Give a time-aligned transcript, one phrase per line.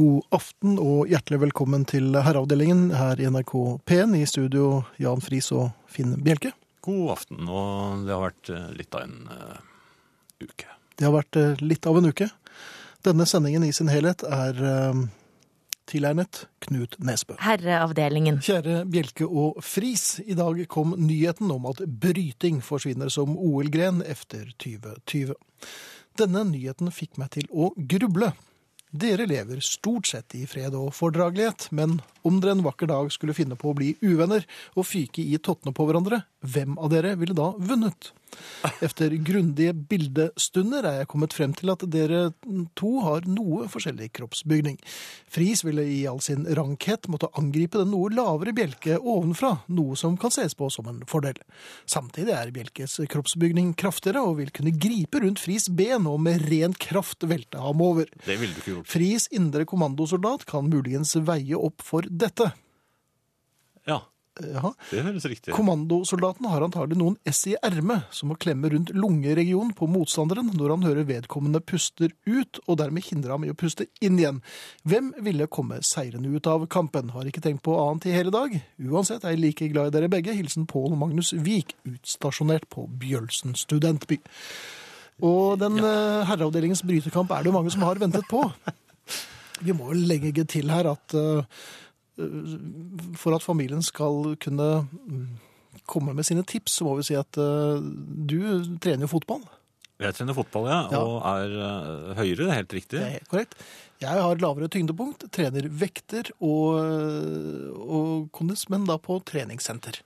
[0.00, 3.52] God aften og hjertelig velkommen til Herreavdelingen her i NRK
[3.84, 4.14] P1.
[4.16, 6.54] I studio Jan Friis og Finn Bjelke.
[6.86, 9.58] God aften, og det har vært eh, litt av en uh,
[10.40, 10.70] uke.
[10.96, 12.30] Det har vært uh, litt av en uke.
[13.04, 15.04] Denne sendingen i sin helhet er uh,
[15.90, 17.36] tilegnet Knut Nesbø.
[17.44, 18.40] Herreavdelingen.
[18.46, 24.48] Kjære Bjelke og Friis, i dag kom nyheten om at bryting forsvinner som OL-gren efter
[24.64, 25.36] 2020.
[26.16, 28.32] Denne nyheten fikk meg til å gruble.
[28.90, 33.36] Dere lever stort sett i fred og fordragelighet, men om dere en vakker dag skulle
[33.38, 34.42] finne på å bli uvenner
[34.74, 38.10] og fyke i tottene på hverandre, hvem av dere ville da vunnet?
[38.84, 42.30] Efter grundige bildestunder er jeg kommet frem til at dere
[42.78, 44.78] to har noe forskjellig kroppsbygning.
[45.30, 50.16] Friis ville i all sin rankhet måtte angripe den noe lavere bjelke ovenfra, noe som
[50.20, 51.38] kan ses på som en fordel.
[51.90, 56.76] Samtidig er bjelkes kroppsbygning kraftigere og vil kunne gripe rundt Friis ben og med ren
[56.76, 58.08] kraft velte ham over.
[58.26, 58.90] Det ville du ikke gjort.
[58.90, 62.50] Friis indre kommandosoldat kan muligens veie opp for dette.
[64.38, 64.70] Ja, Jaha.
[64.90, 65.52] det høres riktig.
[65.54, 70.74] Kommandosoldaten har antagelig noen S i ermet som må klemme rundt lungeregionen på motstanderen når
[70.76, 74.40] han hører vedkommende puster ut, og dermed hindre ham i å puste inn igjen.
[74.88, 77.10] Hvem ville komme seirende ut av kampen?
[77.14, 78.54] Har ikke tenkt på annet i hele dag.
[78.80, 80.36] Uansett er jeg like glad i dere begge.
[80.36, 84.20] Hilsen Pål Magnus Vik, utstasjonert på Bjølsen studentby.
[85.26, 86.24] Og den ja.
[86.30, 88.46] herreavdelingens brytekamp er det jo mange som har ventet på.
[89.66, 91.66] Vi må jo legge til her at eh,
[93.20, 95.24] for at familien skal kunne mm,
[95.90, 97.80] komme med sine tips, så må vi si at eh,
[98.30, 98.38] du
[98.82, 99.42] trener jo fotball.
[100.00, 101.00] Jeg trener fotball, ja, Ja.
[101.04, 102.98] og er eh, høyere, det er helt riktig.
[102.98, 103.56] Det er helt korrekt.
[104.00, 106.78] Jeg har lavere tyngdepunkt, trener vekter og,
[107.76, 109.98] og kondis, men da på treningssenter.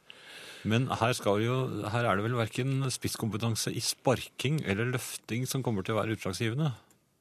[0.66, 1.54] Men her, skal jo,
[1.92, 6.16] her er det vel hverken spisskompetanse i sparking eller løfting som kommer til å være
[6.16, 6.72] utslagsgivende.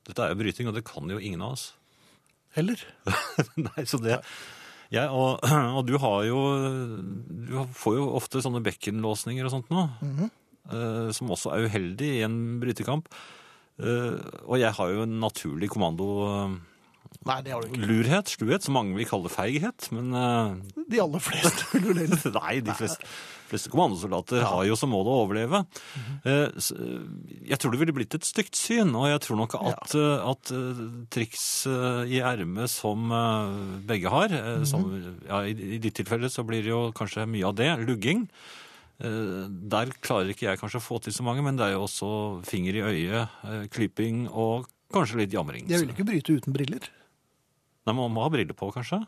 [0.07, 1.65] Dette er jo bryting, og det kan jo ingen av oss.
[2.57, 2.79] Heller.
[3.67, 4.17] Nei, så det...
[4.93, 5.39] Jeg, og,
[5.77, 6.39] og du har jo
[7.49, 9.87] Du får jo ofte sånne bekkenlåsninger og sånt nå.
[10.71, 13.09] eh, som også er uheldig i en brytekamp.
[13.81, 16.61] Eh, og jeg har jo en naturlig kommandolurhet,
[17.25, 17.83] Nei, det har du ikke.
[18.35, 19.87] sluhet, som mange vil kalle feighet.
[19.95, 22.33] Men eh, De aller fleste vil vel heller.
[22.35, 23.07] nei, de fleste,
[23.51, 25.61] fleste kommandosoldater har jo som mål å overleve.
[26.25, 29.95] Eh, s- jeg tror det ville blitt et stygt syn, og jeg tror nok at,
[29.95, 30.81] eh, at eh,
[31.13, 34.89] triks eh, i ermet som eh, begge har, eh, som,
[35.29, 38.25] ja, i, i ditt tilfelle så blir det jo kanskje mye av det, lugging.
[39.03, 41.85] Eh, Der klarer ikke jeg kanskje å få til så mange, men det er jo
[41.87, 42.09] også
[42.47, 45.65] finger i øyet, eh, klyping og kanskje litt jamring.
[45.69, 46.85] Jeg vil ikke bryte uten briller.
[47.83, 49.01] Nei, Man må ha briller på, kanskje?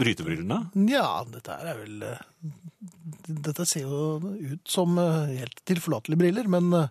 [0.00, 0.62] Brytebrillene?
[0.88, 2.22] Ja, dette er vel eh,
[3.28, 6.88] Dette ser jo ut som eh, helt tilforlatelige briller, men eh,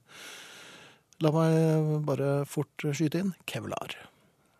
[1.25, 3.97] la meg bare fort skyte inn kevlar.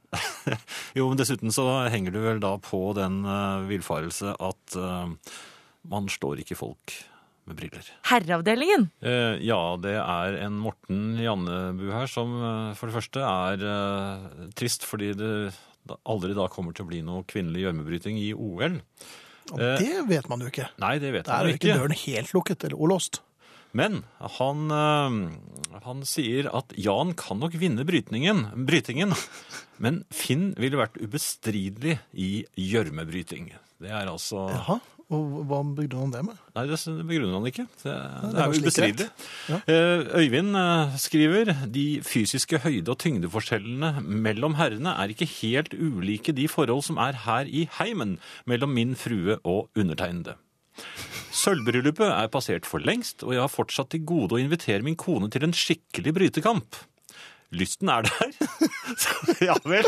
[0.98, 3.22] Jo, men dessuten så henger du vel da på den
[3.70, 4.78] villfarelse at
[5.86, 6.96] man slår ikke folk
[7.50, 7.86] med briller.
[8.09, 8.88] Herreavdelingen.
[9.06, 12.34] Eh, ja, det er en Morten Jannebu her som
[12.78, 15.34] for det første er eh, trist fordi det
[16.06, 18.80] aldri da kommer til å bli noe kvinnelig gjørmebryting i OL.
[19.50, 20.68] Og Eh, det vet man jo ikke.
[20.82, 21.80] Nei, det vet Der er man jo ikke ikke.
[21.80, 23.22] døren helt lukket eller olåst.
[23.74, 24.04] Men
[24.38, 29.14] han, eh, han sier at Jan kan nok vinne brytningen, brytingen,
[29.84, 33.52] men Finn ville vært ubestridelig i gjørmebryting.
[33.80, 36.42] Det er altså Jaha, og hva begrunner han det med?
[36.53, 36.78] Nei, det
[37.09, 37.64] begrunner han ikke.
[37.81, 39.08] Det, Nei, det er jo ubestridelig.
[39.50, 39.58] Ja.
[39.74, 46.36] Eh, Øyvind eh, skriver de fysiske høyde- og tyngdeforskjellene mellom herrene er ikke helt ulike
[46.38, 50.38] de forhold som er her i heimen mellom min frue og undertegnede.
[51.36, 55.30] Sølvbryllupet er passert for lengst, og jeg har fortsatt til gode å invitere min kone
[55.34, 56.78] til en skikkelig brytekamp.
[57.56, 58.34] Lysten er der.
[59.50, 59.86] Ja vel.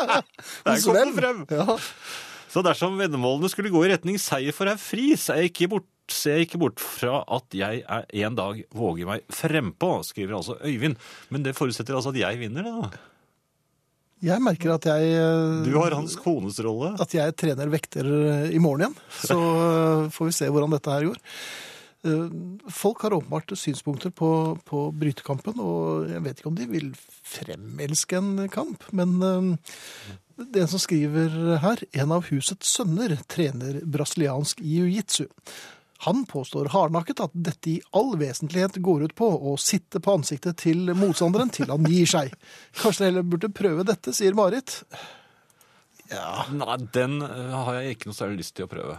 [0.64, 1.44] Der kom det frem.
[1.52, 1.76] Ja.
[2.54, 5.88] Så dersom veddemålene skulle gå i retning seier for herr Friis, er jeg ikke bort,
[6.06, 10.54] ser jeg ikke bort fra at jeg er en dag våger meg frempå, skriver altså
[10.62, 10.94] Øyvind.
[11.34, 13.02] Men det forutsetter altså at jeg vinner, det da.
[14.24, 16.94] Jeg merker at jeg eh, Du har hans kones rolle.
[17.02, 18.98] at jeg trener vekter eh, i morgen igjen.
[19.18, 21.22] Så eh, får vi se hvordan dette her går.
[22.68, 24.28] Folk har åpenbart synspunkter på,
[24.68, 29.14] på brytekampen, og jeg vet ikke om de vil fremelske en kamp, men
[30.36, 35.28] det er en som skriver her, en av husets sønner trener brasiliansk jiu-jitsu.
[36.04, 40.58] Han påstår hardnakket at dette i all vesentlighet går ut på å sitte på ansiktet
[40.60, 42.34] til motstanderen til han gir seg.
[42.76, 44.82] Kanskje dere heller burde prøve dette, sier Marit.
[46.10, 48.98] Ja, Nei, den eh, har jeg ikke noe særlig lyst til å prøve.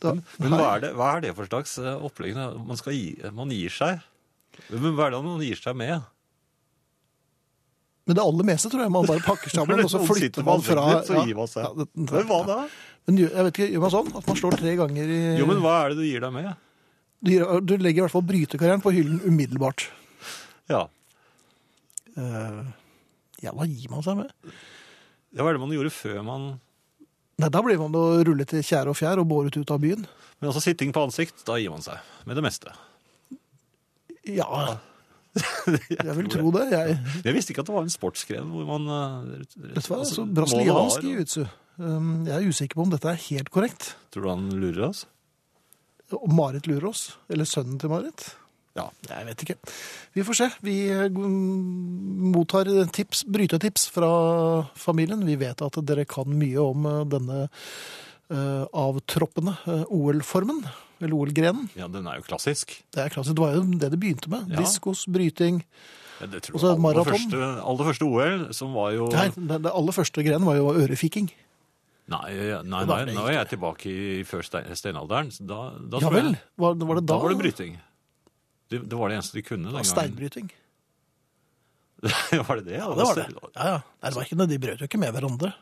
[0.00, 2.38] da, Men hva er det, hva er det for slags eh, opplegg?
[2.38, 4.06] Man, gi, man gir seg.
[4.70, 6.06] Men hva er det man gir seg med?
[8.06, 10.84] Men det aller meste tror jeg man bare pakker sammen, og så flytter man fra
[11.06, 11.64] så ja, gir man seg.
[11.66, 12.58] ja, det- Men hva da?
[13.06, 14.10] Men jeg vet ikke, gjør man sånn?
[14.20, 16.52] At man slår tre ganger i Jo, men hva er det du gir deg med?
[17.26, 19.88] du, gir- du legger i hvert fall brytekarrieren på hyllen umiddelbart.
[20.70, 20.84] Ja.
[22.16, 22.62] Uh,
[23.42, 24.30] ja, hva gir man seg med?
[25.34, 26.46] ja, hva er det man gjorde før man
[27.36, 30.06] Nei, Da blir man å rulle til tjære og fjær og båret ut av byen.
[30.40, 31.98] Men altså sitting på ansikt, da gir man seg.
[32.24, 32.72] Med det meste.
[34.24, 34.78] Ja,
[35.98, 36.64] jeg vil tro det.
[36.72, 38.88] Jeg, Jeg visste ikke at det var en sportsgren hvor man
[39.36, 41.44] Dette var altså, altså, brasiliansk jiu-jitsu.
[41.76, 43.92] Um, jeg er usikker på om dette er helt korrekt.
[44.14, 45.04] Tror du han lurer oss?
[46.30, 47.10] Marit lurer oss.
[47.28, 48.30] Eller sønnen til Marit.
[48.76, 48.86] Ja.
[49.08, 49.56] Jeg vet ikke.
[50.16, 50.48] Vi får se.
[50.64, 51.20] Vi eh,
[52.36, 54.10] mottar tips, brytetips fra
[54.76, 55.24] familien.
[55.26, 60.60] Vi vet at dere kan mye om eh, denne eh, avtroppende eh, OL-formen.
[61.00, 61.68] Eller OL-grenen.
[61.76, 62.72] ja, den er jo klassisk.
[62.94, 63.36] Det er klassisk.
[63.36, 64.48] Det var jo det det begynte med.
[64.54, 64.62] Ja.
[64.62, 65.62] Diskos, bryting.
[66.20, 67.12] Ja, Det tror Og så jeg aller maraton.
[67.12, 67.40] første,
[67.72, 71.28] aller første OL, som var jo Nei, det, det aller første grenen var jo ørefiking.
[72.08, 75.28] Nei, ja, nei, nei, nå er jeg tilbake i før steinalderen.
[75.42, 76.36] Da, da, Ja vel?
[76.56, 77.12] Var, var det da?
[77.12, 77.76] da var det bryting.
[78.70, 79.92] Det, det var det eneste de kunne den Ja, gangen.
[79.92, 80.48] Steinbryting.
[82.48, 82.76] var det det?
[82.78, 83.26] Ja, det var det.
[83.56, 83.78] Ja, ja.
[84.00, 85.52] Nei, det var ikke, de brøt jo ikke med hverandre.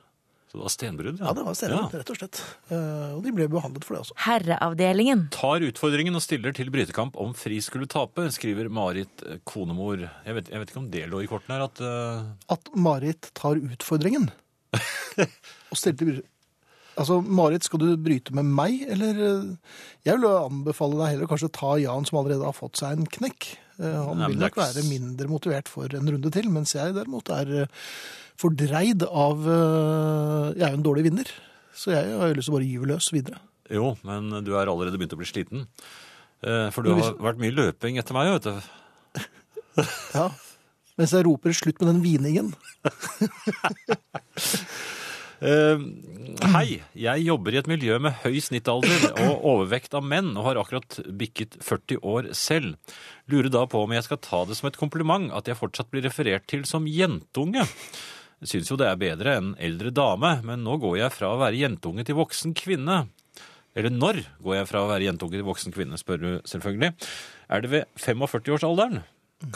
[0.54, 1.16] Så det var stenbrudd?
[1.18, 2.40] Ja, det var stedet, rett og slett.
[2.70, 4.14] Eh, og de ble behandlet for det også.
[4.22, 5.24] Herreavdelingen.
[5.34, 10.04] Tar utfordringen og stiller til brytekamp om Fri skulle tape, skriver Marit eh, konemor.
[10.22, 12.54] Jeg vet, jeg vet ikke om det lå i kortene her, at uh...
[12.54, 14.30] At Marit tar utfordringen.
[14.78, 16.30] og stiller til brytekamp?
[17.02, 19.16] Altså, Marit, skal du bryte med meg, eller
[20.06, 23.56] Jeg vil anbefale deg heller kanskje ta Jan, som allerede har fått seg en knekk.
[23.82, 27.66] Han Nei, vil nok være mindre motivert for en runde til, mens jeg derimot er
[28.40, 31.28] fordreid av eh, Jeg er jo en dårlig vinner,
[31.74, 33.42] så jeg har jo lyst til å bare gyve løs videre.
[33.72, 35.68] Jo, men du er allerede begynt å bli sliten.
[36.44, 38.54] Eh, For du har vært mye løping etter meg, vet du.
[40.14, 40.28] Ja.
[40.94, 42.52] Mens jeg roper 'slutt med den viningen'.
[45.42, 45.80] uh,
[46.54, 50.60] hei, jeg jobber i et miljø med høy snittalder og overvekt av menn, og har
[50.62, 52.78] akkurat bikket 40 år selv.
[53.26, 56.06] Lurer da på om jeg skal ta det som et kompliment at jeg fortsatt blir
[56.06, 57.66] referert til som jentunge.
[58.44, 61.40] Jeg syns jo det er bedre enn eldre dame, men nå går jeg fra å
[61.40, 63.06] være jentunge til voksen kvinne.
[63.72, 66.92] Eller når går jeg fra å være jentunge til voksen kvinne, spør du selvfølgelig.
[67.48, 69.00] Er det ved 45-årsalderen?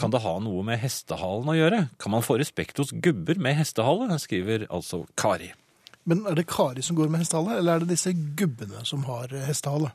[0.01, 1.83] Kan det ha noe med hestehalen å gjøre?
[2.01, 4.09] Kan man få respekt hos gubber med hestehale?
[4.21, 5.53] skriver altså Kari.
[6.09, 9.29] Men er det Kari som går med hestehale, eller er det disse gubbene som har
[9.29, 9.93] eh, hestehale?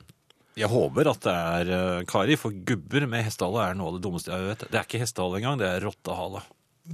[0.55, 4.07] Jeg håper at det er eh, Kari, for gubber med hestehale er noe av det
[4.07, 4.69] dummeste jeg vet.
[4.71, 6.47] Det er ikke hestehale engang, det er rottehale.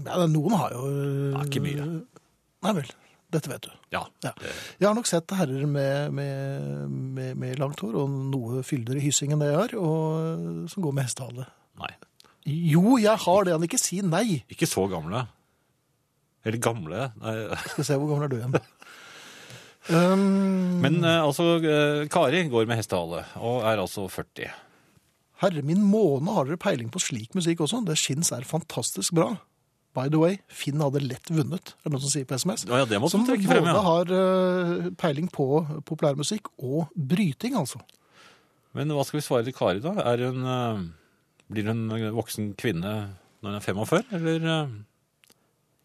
[0.04, 0.82] Ja, noen har jo
[1.34, 1.86] Ja, ikke mye.
[2.64, 2.90] Nei vel.
[3.30, 3.70] Dette vet du.
[3.94, 4.02] Ja.
[4.24, 4.32] Ja.
[4.80, 9.34] Jeg har nok sett herrer med, med, med, med langt hår og noe fyldigere hyssing
[9.34, 11.46] enn det jeg har, og som går med hestehale.
[11.78, 11.92] Nei.
[12.50, 13.54] Jo, jeg har det.
[13.54, 14.40] Han ikke si nei.
[14.50, 15.26] Ikke så gamle.
[16.42, 17.10] Eller gamle.
[17.22, 17.36] Nei.
[17.74, 18.58] Skal se hvor gammel er du igjen.
[19.88, 24.50] Um, Men eh, altså, eh, Kari går med hestehale, og er altså 40.
[25.40, 27.80] herre min måne, har dere peiling på slik musikk også?
[27.88, 29.30] Det skinns er fantastisk bra.
[29.96, 32.62] By the way, Finn hadde lett vunnet, er det noen som sier på SMS.
[32.68, 33.80] Ja, ja, det måtte Som du både trekke frem, ja.
[33.86, 35.46] har eh, peiling på
[35.88, 37.80] populærmusikk og bryting, altså.
[38.78, 39.96] Men hva skal vi svare til Kari, da?
[40.20, 40.84] Hun, eh,
[41.50, 42.94] blir hun en voksen kvinne
[43.40, 44.78] når hun er 45, eller eh?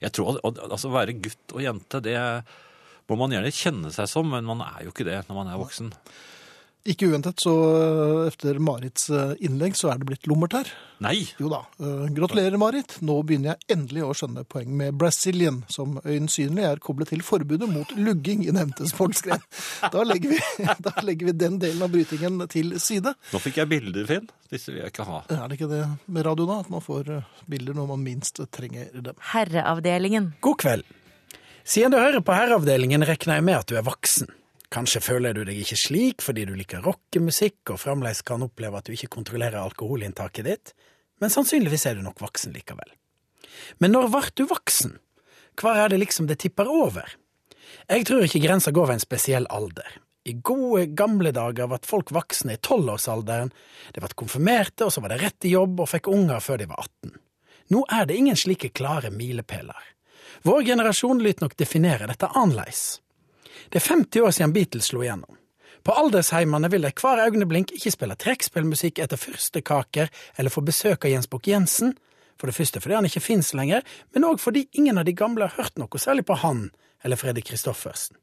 [0.05, 2.17] Jeg tror at altså, være gutt og jente, det
[3.09, 5.61] må man gjerne kjenne seg som, men man er jo ikke det når man er
[5.61, 5.89] voksen.
[6.85, 7.53] Ikke uventet, så
[8.27, 10.67] etter efter Marits eh, innlegg så er det blitt lummert her.
[11.01, 11.23] Nei!
[11.41, 11.63] Jo da.
[11.81, 12.97] eh, Gratulerer, Marit.
[13.01, 17.67] Nå begynner jeg endelig å skjønne poeng med Brazilian, som øyensynlig er koblet til forbudet
[17.71, 19.41] mot lugging i nevnte sportsgren.
[19.95, 23.15] Da legger, vi, da legger vi den delen av brytingen til side.
[23.33, 24.29] Nå fikk jeg bilder, Finn.
[24.53, 25.23] Disse vil jeg ikke ha.
[25.33, 26.61] Er det ikke det med radio, da?
[26.65, 29.17] At man får eh, bilder når man minst trenger dem.
[29.33, 30.35] Herreavdelingen.
[30.45, 30.85] God kveld.
[31.65, 34.29] Siden du hører på Herreavdelingen, regner jeg med at du er voksen.
[34.75, 38.89] Kanskje føler du deg ikke slik fordi du liker rockemusikk og fremdeles kan oppleve at
[38.89, 40.73] du ikke kontrollerer alkoholinntaket ditt,
[41.23, 42.89] men sannsynligvis er du nok voksen likevel.
[43.79, 44.97] Men når ble du voksen?
[45.55, 47.07] Hvor er det liksom det tipper over?
[47.87, 49.87] Jeg tror ikke grensa går ved en spesiell alder.
[50.27, 53.53] I gode, gamle dager ble folk voksne i tolvårsalderen,
[53.95, 56.67] de ble konfirmerte, og så var de rett i jobb og fikk unger før de
[56.73, 57.15] var 18.
[57.71, 59.91] Nå er det ingen slike klare milepæler.
[60.43, 63.04] Vår generasjon lyt nok definere dette annerledes.
[63.69, 65.37] Det er 50 år siden Beatles slo igjennom.
[65.85, 71.11] På aldersheimene vil de hver øyeblink ikke spille trekkspillmusikk etter fyrstekaker eller få besøk av
[71.13, 71.93] Jens Bukk-Jensen,
[72.39, 73.83] for det første fordi han ikke finnes lenger,
[74.13, 76.69] men òg fordi ingen av de gamle har hørt noe særlig på han
[77.05, 78.17] eller Fredrik Kristoffersen.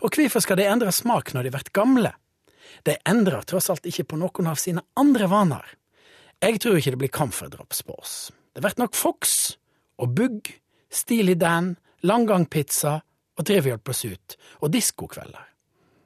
[0.00, 2.14] Og hvorfor skal de endre smak når de blir gamle?
[2.86, 5.66] De endrer tross alt ikke på noen av sine andre vaner.
[6.40, 8.16] Jeg tror ikke det blir camferdrops på oss.
[8.54, 9.58] Det blir nok Fox
[9.98, 10.52] og Bugg,
[10.88, 11.74] Steely Dan,
[12.06, 13.00] langgangpizza
[13.38, 15.46] og Trivial Pursuit, og diskokvelder.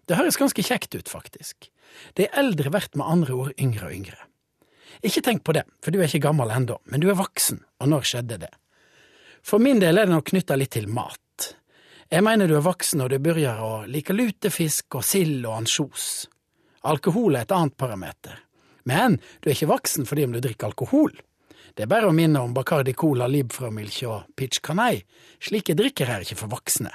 [0.09, 1.71] Det høres ganske kjekt ut, faktisk.
[2.19, 4.19] De eldre blir med andre ord yngre og yngre.
[5.03, 7.89] Ikke tenk på det, for du er ikke gammel ennå, men du er voksen, og
[7.89, 8.53] når skjedde det?
[9.43, 11.19] For min del er det nok knytta litt til mat.
[12.13, 16.07] Jeg mener du er voksen når du begynner å like lutefisk og sild og ansjos.
[16.87, 18.37] Alkohol er et annet parameter.
[18.85, 21.15] Men du er ikke voksen fordi om du drikker alkohol.
[21.73, 25.01] Det er bare å minne om Bacardi Cola, Liebfraumilch og Pitch Canai.
[25.41, 26.93] Slike drikker er ikke for voksne.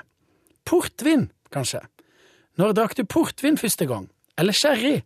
[0.67, 1.81] Portvin, kanskje.
[2.59, 4.09] Når drakk du portvin første gang?
[4.37, 4.97] Eller sherry?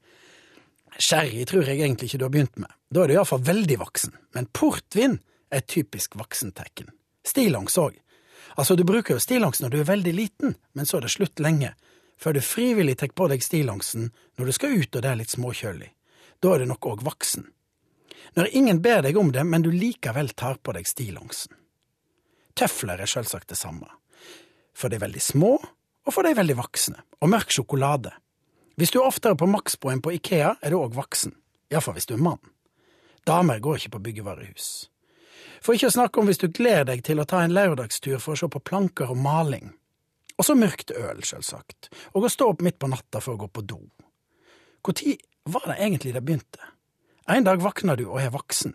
[0.98, 2.72] Sherry tror jeg egentlig ikke du har begynt med.
[2.89, 4.15] Da er du iallfall veldig voksen.
[4.36, 5.20] Men portvin
[5.51, 6.89] er typisk voksentekken.
[7.27, 8.00] Stillongs òg.
[8.58, 11.39] Altså, du bruker jo stillongs når du er veldig liten, men så er det slutt
[11.39, 11.72] lenge,
[12.20, 15.36] før du frivillig tar på deg stillongsen når du skal ut og det er litt
[15.36, 15.89] småkjølig.
[16.41, 17.46] Da er du nok òg voksen.
[18.38, 21.53] Når ingen ber deg om det, men du likevel tar på deg stillongsen.
[22.58, 23.88] Tøfler er sjølsagt det samme.
[24.78, 25.56] For de veldig små,
[26.06, 27.01] og for de veldig voksne.
[27.22, 28.13] Og mørk sjokolade.
[28.80, 31.36] Hvis du er oftere på Maxboen på Ikea, er du òg voksen.
[31.72, 32.42] Iallfall hvis du er mann.
[33.28, 34.70] Damer går ikke på byggevarehus.
[35.62, 38.34] For ikke å snakke om hvis du gleder deg til å ta en lørdagstur for
[38.34, 39.75] å se på planker og maling.
[40.42, 43.51] Og så mørkt øl, selvsagt, og å stå opp midt på natta for å gå
[43.54, 43.82] på do.
[44.82, 45.18] Når
[45.54, 46.72] var det egentlig det begynte?
[47.30, 48.74] En dag våkner du og er voksen.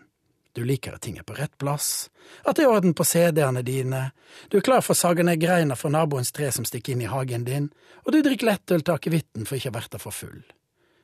[0.57, 2.09] Du liker at ting er på rett plass,
[2.41, 4.07] at det er orden på CD-ene dine,
[4.49, 7.09] du er klar for å sage ned greina fra naboens tre som stikker inn i
[7.11, 7.67] hagen din,
[8.01, 10.39] og du drikker lettøl til akevitten for ikke å bli for full.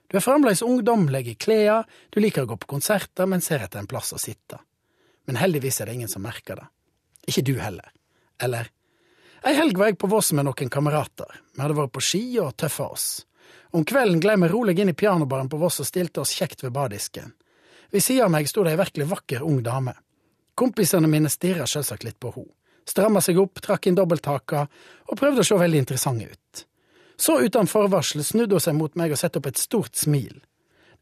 [0.10, 3.84] Du er fremdeles ungdommelig i klærne, du liker å gå på konserter, men ser etter
[3.84, 4.58] en plass å sitte.
[5.30, 6.66] Men heldigvis er det ingen som merker det.
[7.30, 7.94] Ikke du heller.
[8.42, 8.74] Eller?
[9.46, 11.30] Ei helg var jeg på Voss med noen kamerater.
[11.54, 13.08] Vi hadde vært på ski og tøffa oss.
[13.70, 16.74] Om kvelden glei vi rolig inn i pianobaren på Voss og stilte oss kjekt ved
[16.74, 17.38] baddisken.
[17.94, 19.94] Ved sida av meg sto det ei virkelig vakker ung dame.
[20.58, 22.50] Kompisene mine stirra selvsagt litt på henne,
[22.90, 24.66] stramma seg opp, trakk inn dobbelthaka
[25.10, 26.64] og prøvde å se veldig interessante ut.
[27.18, 30.42] Så uten forvarsel snudde hun seg mot meg og satte opp et stort smil.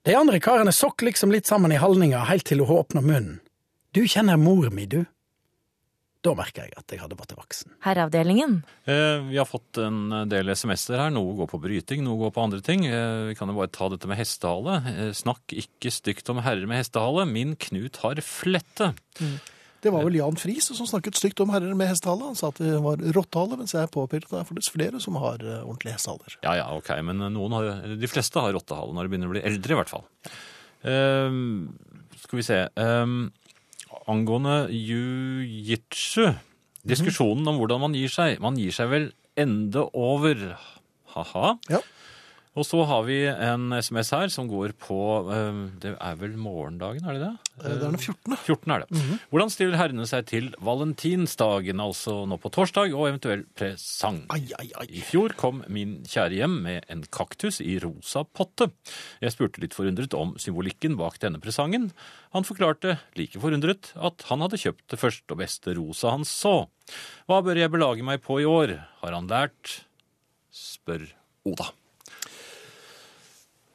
[0.03, 3.39] De andre karene sokk liksom litt sammen i halninga helt til hun åpna munnen.
[3.95, 5.03] Du kjenner mor mi, du.
[6.21, 7.71] Da merka jeg at jeg hadde blitt voksen.
[7.81, 8.59] Herreavdelingen.
[8.85, 11.09] Eh, Vi har fått en del SMS-er her.
[11.15, 12.85] Noe går på bryting, noe går på andre ting.
[12.85, 14.75] Eh, Vi kan jo bare ta dette med hestehale.
[14.91, 17.25] Eh, Snakk ikke stygt om herrer med hestehale.
[17.25, 18.91] Min Knut har flette.
[19.81, 22.21] Det var vel Jan Friis som snakket stygt om herrer med hestehale.
[22.29, 25.17] Han sa at det var rottehale, mens jeg påpekte at det er faktisk flere som
[25.17, 26.37] har eh, ordentlige hestehaler.
[26.45, 29.41] Ja, ja, ok, men noen har, de fleste har rottehale når de begynner å bli
[29.49, 30.05] eldre, i hvert fall.
[30.85, 31.41] Eh,
[32.21, 33.17] skal vi se eh,
[34.09, 36.31] Angående jiu-jitsu,
[36.87, 38.39] diskusjonen om hvordan man gir seg.
[38.41, 40.55] Man gir seg vel ende over.
[41.13, 41.57] Ha-ha.
[41.69, 41.81] Ja.
[42.51, 44.95] Og så har vi en SMS her som går på
[45.31, 47.29] eh, Det er vel morgendagen, er det det?
[47.61, 48.35] Eh, Det er den 14.
[48.43, 49.03] 14 er det.
[49.31, 54.19] Hvordan stiller herrene seg til valentinsdagen, altså nå på torsdag, og eventuell presang?
[54.35, 54.87] Ai, ai, ai.
[54.99, 58.67] I fjor kom min kjære hjem med en kaktus i rosa potte.
[59.23, 61.93] Jeg spurte litt forundret om symbolikken bak denne presangen.
[62.35, 66.65] Han forklarte, like forundret, at han hadde kjøpt det første og beste rosa han så.
[67.31, 68.75] Hva bør jeg belage meg på i år?
[69.05, 69.85] Har han lært?
[70.51, 71.07] Spør
[71.47, 71.71] Oda.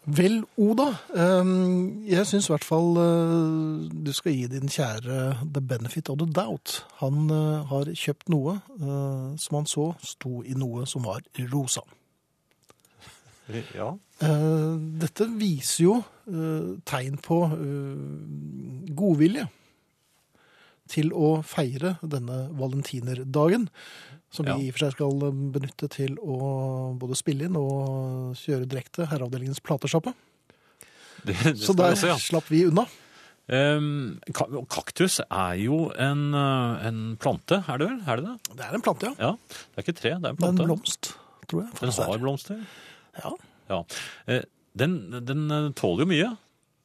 [0.07, 5.61] Vel, Oda, ehm, jeg syns i hvert fall eh, du skal gi din kjære the
[5.61, 6.77] benefit of the doubt.
[7.01, 11.83] Han eh, har kjøpt noe eh, som han så sto i noe som var rosa.
[13.75, 13.93] Ja.
[15.03, 15.99] Dette viser jo
[16.87, 17.37] tegn på
[18.99, 19.45] godvilje
[20.89, 23.69] til å feire denne valentinerdagen,
[24.31, 24.57] som Ja.
[24.57, 28.69] vi i og for seg skal eh, benytte til å både spille inn og kjøre
[28.69, 30.13] direkte herreavdelingens platesjappe.
[31.57, 32.17] Så der også, ja.
[32.23, 32.87] slapp vi unna.
[33.47, 34.19] Um,
[34.69, 38.01] kaktus er jo en, eh, en plante, er det vel?
[38.07, 38.57] Er det det?
[38.59, 39.15] Det er en plante, ja.
[39.23, 40.57] Ja, det er ikke tre, det er en plante.
[40.57, 41.13] Det er en blomst,
[41.47, 41.71] tror jeg.
[41.79, 42.19] Den har er.
[42.25, 42.67] blomster.
[43.23, 43.33] Ja.
[43.71, 43.81] Ja.
[44.27, 44.43] Eh,
[44.77, 46.27] Den, den eh, tåler jo mye,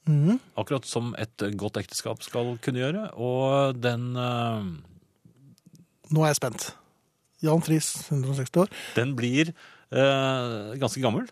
[0.10, 0.39] Mhm.
[0.58, 3.12] akkurat som et godt ekteskap skal kunne gjøre.
[3.17, 4.63] Og den, uh,
[6.12, 6.72] Nå er jeg spent.
[7.41, 8.67] Jan Friis, 160 år.
[8.96, 9.53] den blir
[9.93, 11.29] uh, ganske gammel.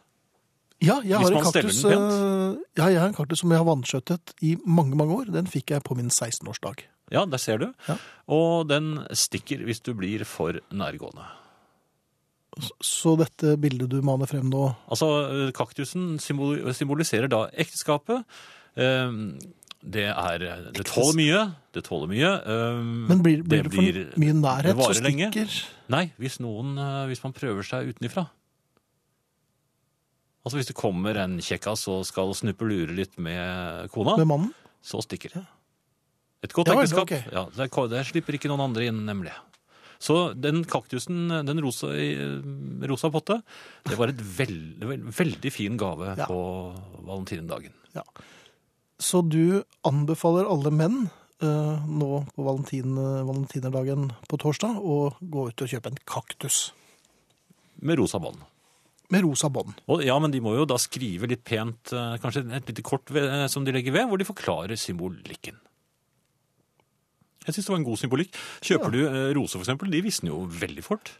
[0.80, 1.92] Ja, jeg har en kaktus, eh,
[2.78, 5.32] ja, jeg har en kaktus som jeg har vannskjøttet i mange, mange år.
[5.34, 6.86] Den fikk jeg på min 16-årsdag.
[7.12, 7.74] Ja, der ser du.
[7.90, 7.98] Ja.
[8.32, 11.26] Og den stikker hvis du blir for nærgående.
[12.84, 18.24] Så dette bildet du maner frem nå Altså, kaktusen symboliserer da ekteskapet.
[18.80, 19.12] Eh,
[19.80, 20.42] Det er
[20.76, 21.44] Det tåler mye.
[21.72, 22.32] Det tåler mye.
[22.44, 25.30] eh, Men blir, blir det, det for mye nærhet, så varer lenge.
[25.32, 25.54] stikker
[25.90, 28.26] Nei, hvis noen eh, Hvis man prøver seg utenifra.
[30.46, 34.54] Altså hvis det kommer en kjekkas og skal snuppe lure litt med kona, med mannen.
[34.82, 35.46] så stikker det.
[36.48, 39.34] Et godt Ja ekteskap, ja, det, er- det slipper ikke noen andre inn, nemlig.
[40.00, 41.88] Så den kaktusen, den rosa,
[42.88, 43.42] rosa potte,
[43.84, 46.26] det var et veld, veld, veldig fin gave Ja.
[46.26, 46.40] på
[47.04, 47.74] valentinedagen.
[47.94, 48.04] Ja.
[49.00, 50.98] Så du anbefaler alle menn
[51.42, 56.70] eh, nå på valentin, valentinerdagen på torsdag å gå ut og kjøpe en kaktus
[57.80, 58.42] Med rosa bånd.
[59.10, 59.74] med rosa bånd.
[60.06, 63.24] Ja, men de må jo da skrive litt pent, eh, kanskje et lite kort ved,
[63.26, 65.56] eh, som de legger ved, hvor de forklarer symbolikken.
[67.48, 68.36] Jeg syns det var en god symbolikk.
[68.62, 71.14] Kjøper du eh, roser, for eksempel, de visner jo veldig fort.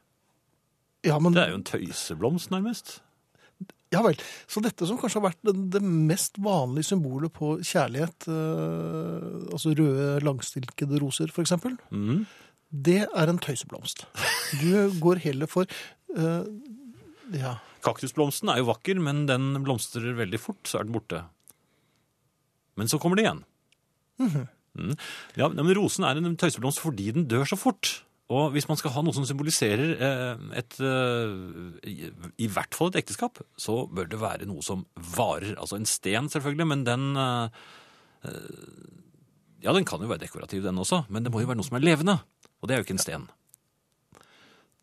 [1.08, 3.00] Ja, men, Det er jo en tøyseblomst, nærmest.
[3.92, 4.18] Ja vel.
[4.48, 9.74] Så dette som kanskje har vært det, det mest vanlige symbolet på kjærlighet, eh, altså
[9.78, 12.26] røde langstilkede roser eksempel, Mhm.
[12.72, 14.06] det er en tøyseblomst.
[14.62, 15.66] Du går heller for
[16.16, 16.44] eh,
[17.34, 21.24] ja, Kaktusblomsten er jo vakker, men den blomstrer veldig fort, så er den borte.
[22.76, 23.44] Men så kommer det igjen.
[24.20, 24.96] Mm.
[25.36, 28.04] Ja, men rosen er en tøyseblomst fordi den dør så fort.
[28.30, 31.94] Og hvis man skal ha noe som symboliserer eh, et eh,
[32.38, 34.84] i, hvert fall et ekteskap, så bør det være noe som
[35.18, 35.56] varer.
[35.58, 37.66] Altså en sten, selvfølgelig, men den eh,
[39.66, 41.80] Ja, den kan jo være dekorativ, den også, men det må jo være noe som
[41.80, 42.20] er levende.
[42.62, 43.26] Og det er jo ikke en sten.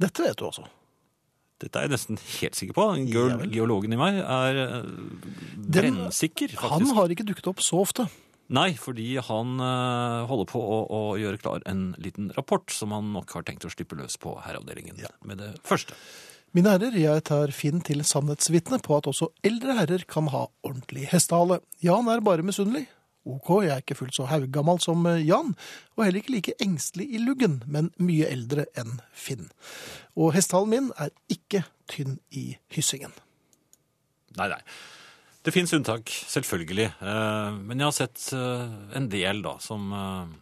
[0.02, 0.66] Dette vet du også.
[1.62, 2.84] Dette er jeg nesten helt sikker på.
[3.54, 4.58] Geologen i meg er
[5.70, 6.74] brennsikker, faktisk.
[6.74, 8.10] Han har ikke dukket opp så ofte.
[8.54, 13.10] Nei, fordi han eh, holder på å, å gjøre klar en liten rapport som han
[13.16, 15.96] nok har tenkt å slippe løs på herreavdelingen med det første.
[16.54, 21.08] Mine herrer, jeg tar Finn til sannhetsvitne på at også eldre herrer kan ha ordentlig
[21.10, 21.58] hestehale.
[21.84, 22.86] Jan er bare misunnelig.
[23.26, 25.56] Ok, jeg er ikke fullt så haugammal som eh, Jan,
[25.96, 29.48] og heller ikke like engstelig i luggen, men mye eldre enn Finn.
[30.14, 33.10] Og hestehalen min er ikke tynn i hyssingen.
[34.38, 34.62] Nei, nei.
[35.46, 36.88] Det fins unntak, selvfølgelig.
[36.98, 38.66] Eh, Men jeg har sett eh,
[38.98, 40.32] en del da, som eh,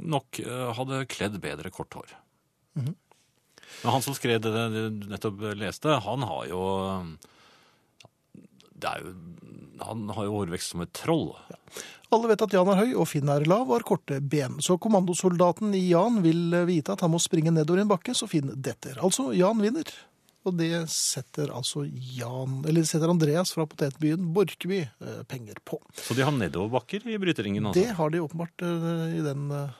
[0.00, 0.40] nok
[0.78, 2.14] hadde kledd bedre kort hår.
[2.80, 2.94] Mhm.
[3.82, 6.60] Men han som skrev det du nettopp leste, han har jo
[8.74, 9.12] det er jo,
[9.82, 11.32] Han har jo hårvekst som et troll.
[12.14, 14.60] Alle vet at Jan er høy, og Finn er lav og har korte ben.
[14.62, 18.52] Så kommandosoldaten i Jan vil vite at han må springe nedover en bakke, så Finn
[18.54, 19.00] detter.
[19.02, 19.90] Altså, Jan vinner.
[20.44, 25.78] Og det setter altså Jan, eller setter Andreas fra potetbyen Borkeby eh, penger på.
[25.96, 27.70] Så de har nedoverbakker i bryteringen.
[27.70, 27.80] Altså.
[27.80, 29.78] Det har de åpenbart eh, i den eh,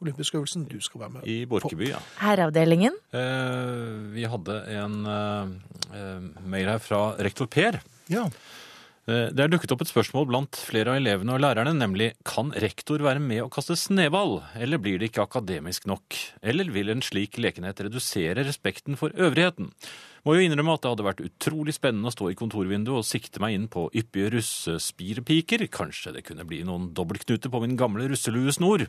[0.00, 2.00] olympiske øvelsen du skal være med I Borkeby, ja.
[2.22, 2.96] Herreavdelingen.
[3.12, 7.82] Eh, vi hadde en eh, mail her fra rektor Per.
[8.10, 8.24] Ja.
[9.08, 12.52] Eh, Det er dukket opp et spørsmål blant flere av elevene og lærerne, nemlig kan
[12.52, 16.16] rektor være med å kaste sneball, eller blir det ikke akademisk nok?
[16.42, 19.72] Eller vil en slik lekenhet redusere respekten for øvrigheten?
[20.26, 23.40] Må jo innrømme at det hadde vært utrolig spennende å stå i kontorvinduet og sikte
[23.40, 25.64] meg inn på yppige russespirepiker.
[25.72, 28.84] Kanskje det kunne bli noen dobbeltknuter på min gamle russeluesnor.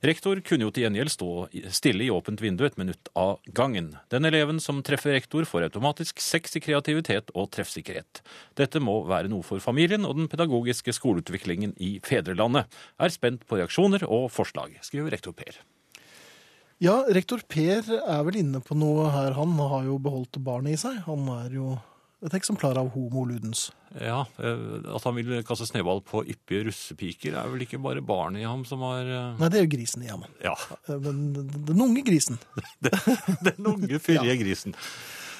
[0.00, 1.26] Rektor kunne jo til gjengjeld stå
[1.76, 3.90] stille i åpent vindu et minutt av gangen.
[4.08, 8.22] Den eleven som treffer rektor får automatisk seks i kreativitet og treffsikkerhet.
[8.56, 12.64] Dette må være noe for familien og den pedagogiske skoleutviklingen i fedrelandet.
[12.96, 15.60] Er spent på reaksjoner og forslag, skriver rektor Per.
[16.80, 19.36] ja, rektor Per er vel inne på noe her.
[19.36, 20.96] Han har jo beholdt barnet i seg.
[21.04, 21.76] Han er jo
[22.22, 23.70] et eksemplar av homo ludens.
[24.00, 28.42] Ja, eh, At han vil kaste snøball på yppige russepiker, er vel ikke bare barnet
[28.42, 30.24] i ham som har eh, Nei, det er jo grisen i ham.
[30.44, 30.54] Ja,
[30.88, 32.38] Eh, Men den- unge grisen.
[33.48, 34.74] den unge, fyrige grisen.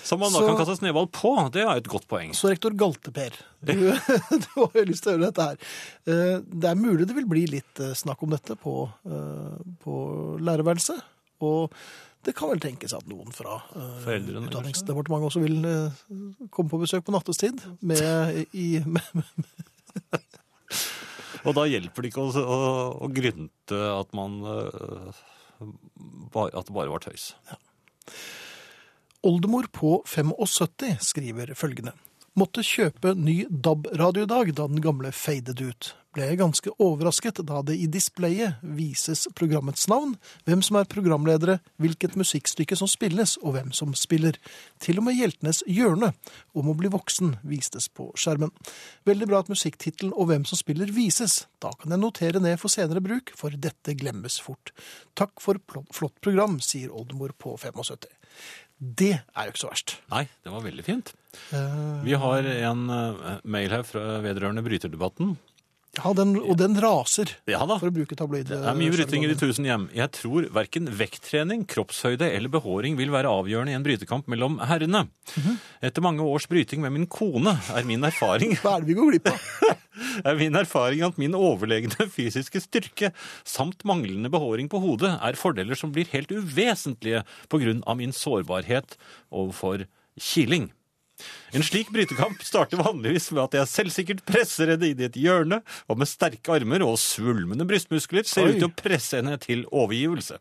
[0.02, 2.32] Som man da Så- kan kaste snøball på, det er et godt poeng.
[2.34, 3.36] Så rektor Galte-Per,
[3.68, 3.74] du,
[4.42, 6.42] du har jo lyst til å høre dette her.
[6.48, 8.88] Det er mulig det vil bli litt snakk om dette på,
[9.84, 9.94] på
[10.40, 11.04] lærerværelset.
[11.44, 11.72] Og
[12.26, 16.02] det kan vel tenkes at noen fra uh, Utdanningsdepartementet også vil uh,
[16.52, 19.00] komme på besøk på nattestid med, i, med,
[21.46, 22.58] Og da hjelper det ikke å, å,
[23.06, 25.22] å grynte at man uh,
[26.34, 27.30] ba- At det bare var tøys.
[29.26, 31.92] Oldemor på 75 skriver følgende.
[32.38, 35.88] Måtte kjøpe ny DAB-radio i dag da den gamle fadet ut.
[36.14, 40.16] Ble jeg ganske overrasket da det i displayet vises programmets navn,
[40.46, 44.38] hvem som er programledere, hvilket musikkstykke som spilles og hvem som spiller.
[44.82, 46.12] Til og med Hjeltenes hjørne
[46.54, 48.54] om å bli voksen vistes på skjermen.
[49.10, 51.44] Veldig bra at musikktittelen og hvem som spiller vises.
[51.58, 54.70] Da kan jeg notere ned for senere bruk, for dette glemmes fort.
[55.18, 58.06] Takk for flott program, sier oldemor på 75.
[58.78, 59.98] Det er jo ikke så verst.
[60.14, 61.14] Nei, det var veldig fint.
[61.52, 65.36] Eh, Vi har en øh, mail her fra vedrørende bryterdebatten.
[65.98, 67.74] Ja, den, og den raser, Ja da.
[67.80, 68.46] for å bruke tabloid.
[68.46, 69.88] Det er mye bryting i de tusen hjem.
[69.90, 75.08] Jeg tror verken vekttrening, kroppshøyde eller behåring vil være avgjørende i en brytekamp mellom herrene.
[75.82, 79.10] Etter mange års bryting med min kone er min erfaring Hva er det vi går
[79.16, 79.42] glipp av?
[80.30, 83.10] er min erfaring at min overlegne fysiske styrke
[83.42, 88.14] samt manglende behåring på hodet er fordeler som blir helt uvesentlige på grunn av min
[88.14, 88.94] sårbarhet
[89.34, 90.70] overfor kiling.
[91.56, 95.62] En slik brytekamp starter vanligvis med at jeg selvsikkert presser henne inn i et hjørne,
[95.88, 100.40] og med sterke armer og svulmende brystmuskler ser ut til å presse henne til overgivelse.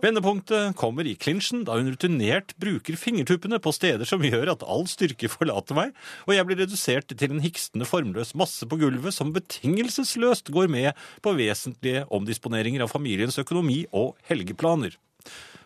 [0.00, 4.86] Vendepunktet kommer i klinsjen da hun rutinert bruker fingertuppene på steder som gjør at all
[4.88, 5.92] styrke forlater meg,
[6.24, 10.92] og jeg blir redusert til en hikstende formløs masse på gulvet som betingelsesløst går med
[11.24, 14.96] på vesentlige omdisponeringer av familiens økonomi og helgeplaner.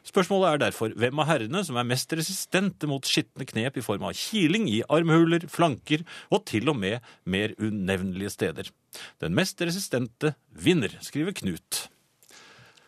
[0.09, 4.07] Spørsmålet er derfor hvem av herrene som er mest resistente mot skitne knep i form
[4.09, 8.71] av kiling i armhuler, flanker og til og med mer unevnelige steder.
[9.23, 11.85] Den mest resistente vinner, skriver Knut.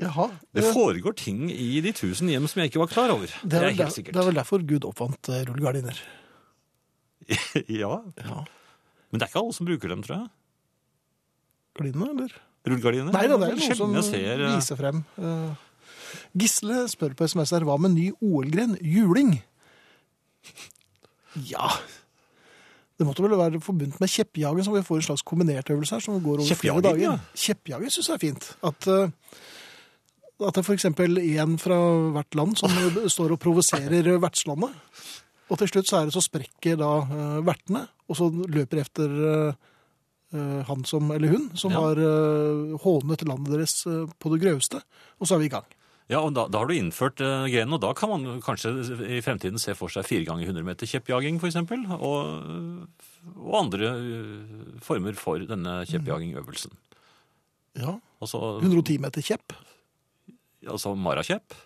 [0.02, 0.30] Jaha.
[0.56, 3.30] Det foregår ting i de tusen hjem som jeg ikke var klar over.
[3.44, 4.16] det, er helt sikkert.
[4.16, 6.00] det er vel derfor Gud oppfant eh, rullegardiner.
[7.82, 8.38] ja, Ja.
[9.12, 10.30] men det er ikke alle som bruker dem, tror jeg.
[11.78, 12.34] Gardinene, eller?
[12.66, 13.12] Rullegardiner?
[13.14, 15.04] Nei da, det er noen noe som eh, viser frem.
[15.20, 15.68] Eh,
[16.38, 18.76] Gisle spør på SMS her, hva med ny OL-gren?
[18.80, 19.36] Juling?
[21.48, 21.68] Ja
[22.98, 26.04] Det måtte vel være forbundet med kjeppjagen, så vi får en slags kombinert øvelse her
[26.04, 27.02] som går over flere dager.
[27.02, 27.14] ja.
[27.34, 28.48] Kjeppjagen syns jeg er fint.
[28.62, 29.08] At, eh,
[30.46, 30.84] at det f.eks.
[30.90, 31.78] en fra
[32.14, 32.70] hvert land som
[33.16, 34.76] står og provoserer vertslandet.
[35.50, 39.18] Og til slutt så er det så sprekker da eh, vertene, og så løper efter
[39.50, 39.68] eh,
[40.68, 41.80] han som, eller hun som Ja.
[41.80, 41.98] har
[42.84, 43.82] hånet landet deres
[44.18, 44.78] på det grøvste.
[45.20, 45.66] Og så er vi i gang.
[46.12, 48.74] Ja, og da, da har du innført uh, grenen, og da kan man kanskje
[49.16, 52.86] i fremtiden se for seg fire ganger 100 meter kjeppjaging, eksempel, og,
[53.32, 56.74] og andre uh, former for denne kjeppjagingøvelsen.
[57.80, 59.52] Ja, Altså, 110 meter kjepp.
[60.70, 61.56] altså marakjepp.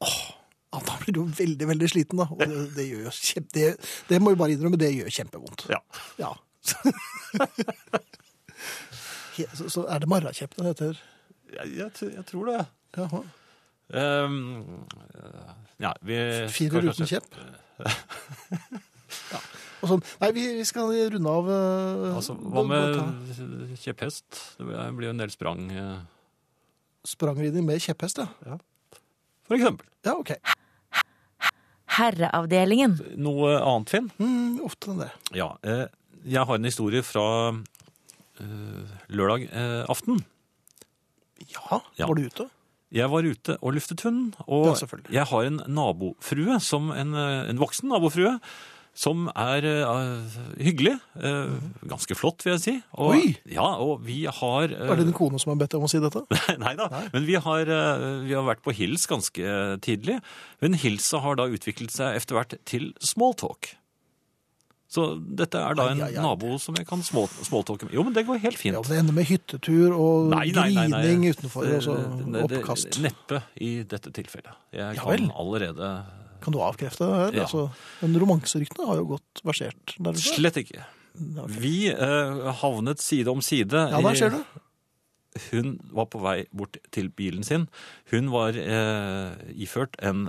[0.00, 2.26] Ja, da blir du jo veldig, veldig sliten, da.
[2.34, 3.52] Og det, det gjør jo kjempe...
[3.54, 5.68] Det, det må vi bare innrømme, det gjør kjempevondt.
[5.70, 5.78] Ja.
[6.18, 6.32] Ja.
[9.56, 10.98] Så, så er det marrakjepp den heter?
[11.54, 12.58] Jeg, jeg, jeg tror det.
[12.98, 13.22] Jaha.
[13.90, 14.84] Um,
[15.82, 16.16] ja, vi
[16.54, 17.26] Firer uten kjepp?
[19.32, 19.40] ja.
[19.80, 20.02] Og sånn.
[20.20, 23.00] Nei, vi, vi skal runde av Uh, Altså, hva med
[23.80, 24.40] kjepphest?
[24.60, 24.66] Det
[24.98, 26.00] blir jo en del sprang, Uh...
[27.08, 28.58] Sprangridning med kjepphest, ja.
[29.48, 29.86] for eksempel.
[30.04, 30.34] Ja, OK.
[31.96, 32.98] Herreavdelingen.
[33.18, 34.10] Noe annet, Finn?
[34.20, 35.08] Mm, ofte enn det.
[35.34, 35.86] Ja, eh,
[36.28, 40.20] jeg har en historie fra eh, lørdag eh, aften.
[41.48, 42.06] Ja, Ja.
[42.06, 42.46] var du ute?
[42.90, 44.88] Jeg var ute og luftet hunden, og Ja,
[45.20, 48.38] jeg har en nabofrue, som en, en voksen nabofrue,
[48.96, 50.96] som er uh, hyggelig.
[51.14, 51.56] Uh,
[51.88, 52.74] ganske flott, vil jeg si.
[52.98, 53.34] Og, Oi!
[53.48, 55.90] Ja, og vi har Uh, Er det din kone som har bedt deg om å
[55.90, 56.24] si dette?
[56.62, 57.70] Nei da, men vi har,
[58.26, 59.54] vi har vært på hils ganske
[59.86, 60.18] tidlig.
[60.60, 63.74] Men hilsa har da utviklet seg etter hvert til smalltalk.
[64.90, 66.22] Så dette er da en Ai, ai, ai.
[66.24, 67.92] nabo som jeg kan small, smalltalke med.
[67.94, 68.74] Jo, men det går helt fint.
[68.74, 72.42] Ja, Det ender med hyttetur og Nei, nei, nei, grining utenfor, og så Det- det-
[72.58, 72.98] oppkast.
[73.00, 74.50] Neppe i dette tilfellet.
[74.74, 76.04] Jeg Ja kan allerede
[76.42, 77.32] Kan du avkrefte det her?
[77.38, 77.42] Ja.
[77.44, 77.70] Altså,
[78.02, 80.12] men romanseryktene har jo gått versert der.
[80.14, 80.82] Slett ikke.
[81.20, 81.54] Okay.
[81.60, 83.70] Vi eh, havnet side om side.
[83.92, 84.44] Ja, der ser du.
[85.52, 87.68] Hun var på vei bort til bilen sin.
[88.10, 90.24] Hun var eh, iført en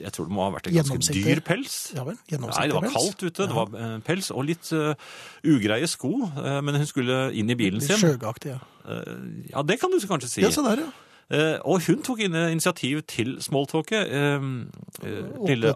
[0.00, 1.76] Jeg tror det må ha vært en ganske dyr pels.
[1.96, 3.46] Ja vel, Nei, det var kaldt ute.
[3.46, 4.92] Det var eh, pels og litt uh,
[5.46, 6.12] ugreie sko.
[6.34, 7.98] Uh, men hun skulle inn i bilen sin.
[8.00, 8.60] sjøgaktig, ja.
[8.84, 10.44] Uh, ja, det kan du kanskje si.
[10.44, 10.92] Ja, så der, ja.
[11.64, 14.10] Og hun tok inn initiativ til smalltalket.
[15.48, 15.70] Lille,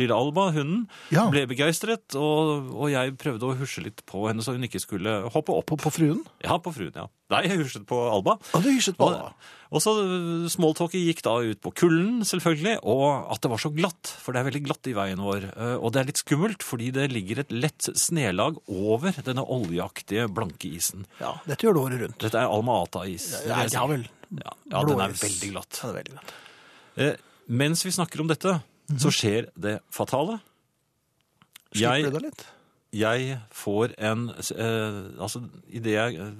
[0.00, 4.42] lille Alba, hunden, Ja, ble begeistret, og, og jeg prøvde å husje litt på henne
[4.42, 5.68] så hun ikke skulle hoppe opp.
[5.68, 6.24] på, på fruen.
[6.40, 7.04] Ja, på fruen, ja.
[7.28, 8.38] Nei, jeg hysjet på Alba.
[8.56, 9.32] Og du hysjet på Alba.
[9.68, 13.70] og så øh, smalltalket gikk da ut på kulden, selvfølgelig, og at det var så
[13.76, 15.44] glatt, for det er veldig glatt i veien vår.
[15.52, 20.24] Eh, Og det er litt skummelt, fordi det ligger et lett snelag over denne oljeaktige,
[20.32, 21.04] blanke isen.
[21.20, 22.18] Ja, dette gjør det året rundt.
[22.24, 23.28] Dette er Alma Ata-is.
[23.44, 24.08] Ja, ja vel.
[24.32, 25.82] Ja, ja, den er veldig glatt.
[25.82, 26.36] Ja, det er veldig glatt.
[26.96, 27.14] Eh,
[27.60, 28.56] mens vi snakker om dette,
[28.96, 30.40] så skjer det fatale.
[31.76, 32.46] Slipper du deg litt?
[32.92, 36.32] Jeg får en eh, Altså, idet jeg eh,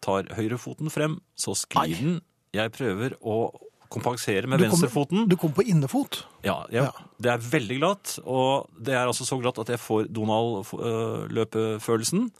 [0.00, 2.20] tar høyrefoten frem, så sklir den.
[2.56, 3.50] Jeg prøver å
[3.90, 5.28] kompensere med Du kom- venstrefoten.
[5.28, 6.22] Du kom på innefot.
[6.46, 6.90] Ja, jeg, Ja.
[7.20, 12.30] Det er veldig glatt, og det er altså så glatt at jeg får Donald-løpefølelsen.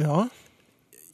[0.00, 0.24] Ja.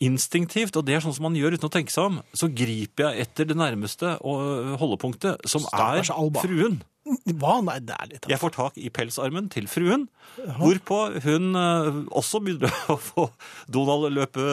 [0.01, 3.09] Instinktivt, og det er sånn som man gjør uten å tenke seg om, så griper
[3.11, 6.41] jeg etter det nærmeste holdepunktet, som Stakkars er Alba.
[6.45, 6.83] fruen.
[7.39, 7.55] Hva?
[7.63, 10.09] Nei, det er litt Jeg får tak i pelsarmen til fruen,
[10.59, 13.29] hvorpå hun eh, også begynner å få
[13.71, 14.45] Donald løpe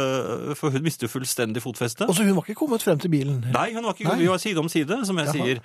[0.60, 2.06] for hun mister fullstendig fotfeste.
[2.10, 3.42] Og så hun var ikke kommet frem til bilen?
[3.54, 4.20] Nei, hun var ikke, Nei.
[4.24, 5.38] vi var side om side, som jeg Aha.
[5.38, 5.64] sier.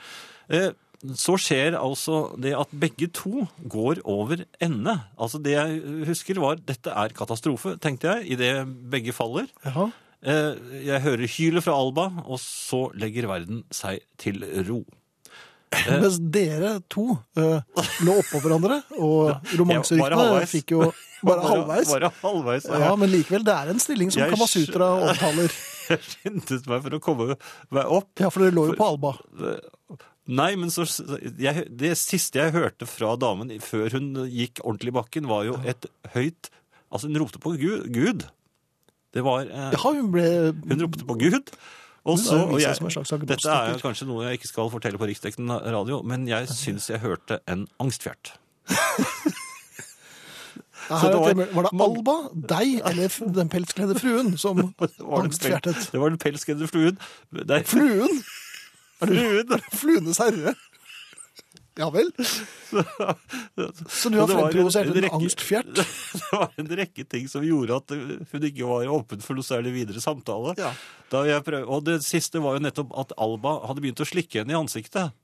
[0.48, 4.96] Eh, Så skjer altså det at begge to går over ende.
[5.14, 5.77] Altså det jeg
[6.09, 8.51] husker var, dette er katastrofe, tenkte jeg, i det
[8.90, 9.46] begge faller.
[9.62, 9.90] Jaha.
[10.27, 10.57] Eh,
[10.88, 14.81] Jeg hører hylet fra Alba, og så legger verden seg til ro.
[15.88, 20.52] Mens dere to uh, lå oppå hverandre, og romanseryktene halvveis.
[20.52, 20.85] fikk jo
[21.26, 21.90] bare halvveis.
[21.92, 22.68] Bare halvveis.
[22.70, 22.83] ja.
[22.87, 25.59] Ja, men likevel, det er en stilling som Jeg Kamasutra omtaler.
[25.88, 27.26] Jeg skyndte meg for å komme
[27.72, 28.11] meg opp.
[28.20, 29.14] Ja, for dere lå jo på Alba.
[30.28, 30.85] Nei, men så,
[31.40, 35.54] jeg, det siste jeg hørte fra damen før hun gikk ordentlig i bakken, var jo
[35.64, 36.50] et høyt
[36.88, 37.88] Altså, hun ropte på Gud.
[37.92, 38.22] Gud.
[39.12, 41.52] Det var eh, Ja, hun ble Hun ropte på Gud.
[42.09, 45.09] Og Hun så, er jo jeg, dette er kanskje noe jeg ikke skal fortelle på
[45.11, 48.33] riksdekkende radio, men jeg syns jeg hørte en angstfjert.
[50.88, 52.14] Så her det var- det- Var det Alba,
[52.49, 55.90] deg eller den pelskledde fruen som Det angstfjertet?
[55.92, 56.97] Det var den pelskledde fluen.
[57.33, 58.23] Nei, Fluen?
[59.05, 59.61] fluen.
[59.75, 60.55] Fluenes herre?
[61.79, 62.09] Ja vel?
[63.88, 65.75] Så du har en- fremprovosert en en rekke- angstfjert?
[66.19, 67.95] Det var en rekke ting som gjorde at
[68.33, 70.55] hun ikke var åpen for noe særlig videre samtale.
[70.59, 70.73] Ja.
[71.12, 71.64] Da jeg prøv...
[71.71, 75.14] Og det siste var jo nettopp at Alba hadde begynt å slikke henne i ansiktet.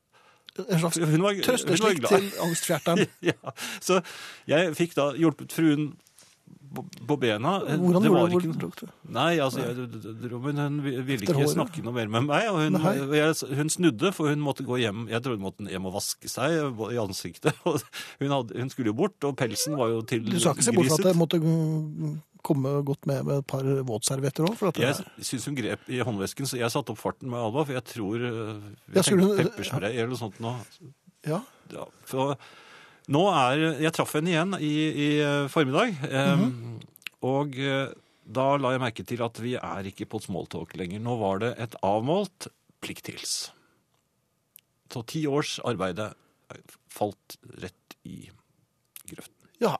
[0.55, 1.01] En slags
[1.43, 3.07] trøsteslikk til angstfjerteren.
[3.33, 3.99] Ja, så
[4.47, 5.89] jeg fikk da hjulpet fruen
[6.75, 7.53] på- bena.
[7.65, 8.89] Hvordan Det var ikke- det?
[9.15, 9.77] Nei, altså, jeg,
[10.43, 12.49] men hun ville ikke snakke noe mer med meg.
[12.51, 15.07] Og hun, jeg, hun snudde, for hun måtte gå hjem.
[15.09, 16.51] Jeg trodde hun måtte hjem og vaske seg
[16.93, 17.55] i ansiktet.
[18.21, 20.73] Hun, hadde, hun skulle jo bort, og pelsen var jo til Du skal ikke se
[20.73, 24.79] bort fra at jeg måtte mm, komme godt med med et par våtservietter òg?
[24.79, 27.85] Jeg syns hun grep i håndvesken, så jeg satte opp farten med Alva, for jeg
[27.85, 30.55] tror vi Ja, skulle hun- Pepperspray eller noe sånt nå.
[31.27, 31.41] ja.
[31.73, 32.37] Ja, for
[33.13, 35.97] nå er Jeg traff henne igjen i, i eh, formiddag.
[36.09, 36.81] eh, -hmm.
[37.23, 37.93] Og eh,
[38.25, 41.01] da la jeg merke til at vi er ikke på smalltalk lenger.
[41.01, 42.49] Nå var det et avmålt
[42.81, 43.53] plikthils.
[44.93, 46.15] Så ti års arbeide
[46.89, 48.31] falt rett i
[49.09, 49.49] grøften.
[49.61, 49.77] ja.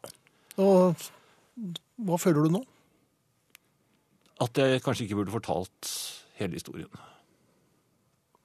[0.57, 0.95] Og
[1.97, 2.65] hva føler du nå?
[4.41, 5.91] At jeg kanskje ikke burde fortalt
[6.35, 6.91] hele historien.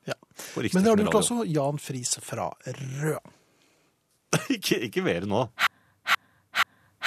[0.05, 0.13] Ja.
[0.55, 1.43] Men det har du gjort også.
[1.45, 3.38] Jan Friis fra Rød.
[4.55, 5.47] ikke, ikke mer nå.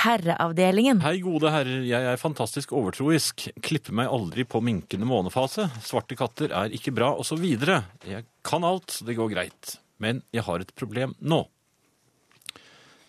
[0.02, 0.98] Herreavdelingen.
[1.04, 1.84] Hei, gode herrer.
[1.86, 3.44] Jeg er fantastisk overtroisk.
[3.62, 5.68] Klipper meg aldri på minkende månefase.
[5.84, 7.44] Svarte katter er ikke bra, osv.
[7.44, 9.76] Jeg kan alt, det går greit.
[10.02, 11.44] Men jeg har et problem nå.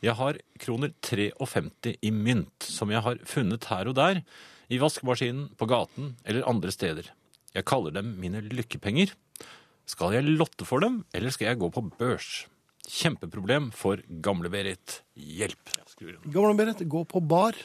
[0.04, 4.22] Jeg har kroner 53 i mynt, som jeg har funnet her og der,
[4.70, 7.10] i vaskemaskinen, på gaten eller andre steder.
[7.56, 9.16] Jeg kaller dem mine lykkepenger.
[9.90, 12.44] Skal jeg lotte for dem, eller skal jeg gå på børs?
[12.90, 15.00] Kjempeproblem for gamle Berit.
[15.16, 15.72] Hjelp.
[16.28, 17.58] Gamle Berit, gå på bar.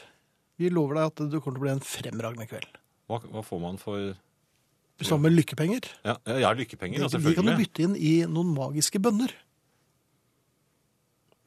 [0.59, 2.79] Vi lover deg at det kommer til å bli en fremragende kveld.
[3.09, 4.15] Hva, hva får man for
[4.99, 5.85] Samme med lykkepenger.
[6.03, 7.31] Ja, ja, lykkepenger, ja, selvfølgelig.
[7.31, 9.31] de kan du bytte inn i noen magiske bønner.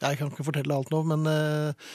[0.03, 1.91] Jeg kan ikke fortelle alt nå, men eh,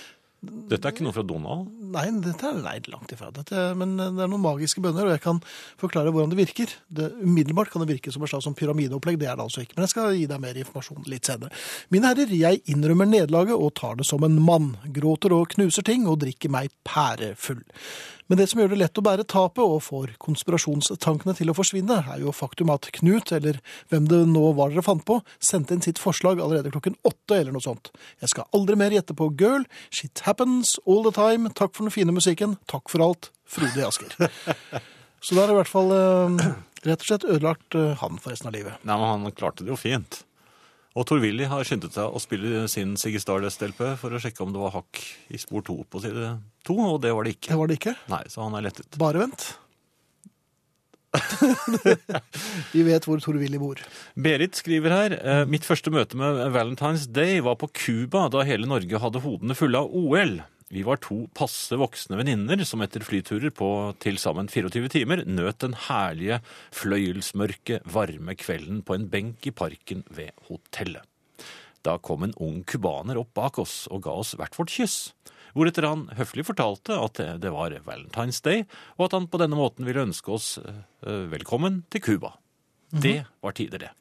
[0.67, 1.67] Dette er ikke noe fra Donald.
[1.93, 3.29] Nei, dette er nei, langt ifra.
[3.35, 5.39] Dette, men det er noen magiske bønner, og jeg kan
[5.79, 6.73] forklare hvordan det virker.
[6.87, 9.77] Det, umiddelbart kan det virke som et slags sånn pyramideopplegg, det er det altså ikke.
[9.77, 11.63] Men jeg skal gi deg mer informasjon litt senere.
[11.93, 14.73] Mine herrer, jeg innrømmer nederlaget og tar det som en mann.
[14.95, 17.63] Gråter og knuser ting og drikker meg pærefull.
[18.27, 21.99] Men det som gjør det lett å bære tapet og får konspirasjonstankene til å forsvinne,
[22.11, 23.61] er jo faktum at Knut, eller
[23.91, 27.55] hvem det nå var dere fant på, sendte inn sitt forslag allerede klokken åtte eller
[27.55, 27.91] noe sånt.
[28.23, 31.95] Jeg skal aldri mer gjette på girl, shit happens all the time, takk for den
[31.95, 34.17] fine musikken, takk for alt, Frode Asker.
[35.23, 36.47] Så da er det i hvert fall eh,
[36.87, 38.81] rett og slett ødelagt eh, han for resten av livet.
[38.83, 40.21] Nei, men han klarte det jo fint.
[40.97, 44.61] Og Tor-Willy har skyndet seg å spille sin Siggy Stardust-LP for å sjekke om det
[44.63, 46.33] var hakk i spor to på side
[46.65, 47.51] to, og det var det ikke.
[47.53, 47.95] Det var det ikke.
[48.09, 48.97] Nei, så han er lettet.
[48.97, 49.45] Bare vent.
[52.73, 53.79] Vi vet hvor Tor-Willy bor.
[54.19, 58.69] Berit skriver her eh, Mitt første møte med Valentine's Day var på Cuba da hele
[58.69, 60.39] Norge hadde hodene fulle av OL.
[60.73, 63.67] Vi var to passe voksne venninner som etter flyturer på
[64.03, 66.41] til sammen 24 timer nøt den herlige,
[66.75, 71.05] fløyelsmørke, varme kvelden på en benk i parken ved hotellet.
[71.87, 75.13] Da kom en ung cubaner opp bak oss og ga oss hvert vårt kyss.
[75.55, 78.65] Hvoretter han høflig fortalte at det- var Valentine's Day,
[78.99, 80.83] og at han på denne måten ville ønske oss eh,
[81.31, 82.33] velkommen til Cuba.
[82.91, 83.91] Det var tider, det.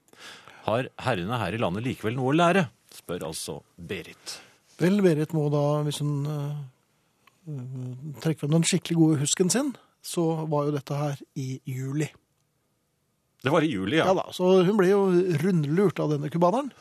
[0.64, 2.68] Har herrene her i landet likevel noe å lære?
[2.90, 4.40] spør altså Berit.
[4.82, 6.56] Vel, Berit må da, hvis hun eh,
[8.22, 9.72] trekker frem den skikkelig gode husken sin,
[10.04, 12.08] så var jo dette her i juli.
[13.42, 14.14] Det var i juli, Ja ja.
[14.18, 15.04] da, Så hun ble jo
[15.42, 16.72] rundlurt av denne cubaneren.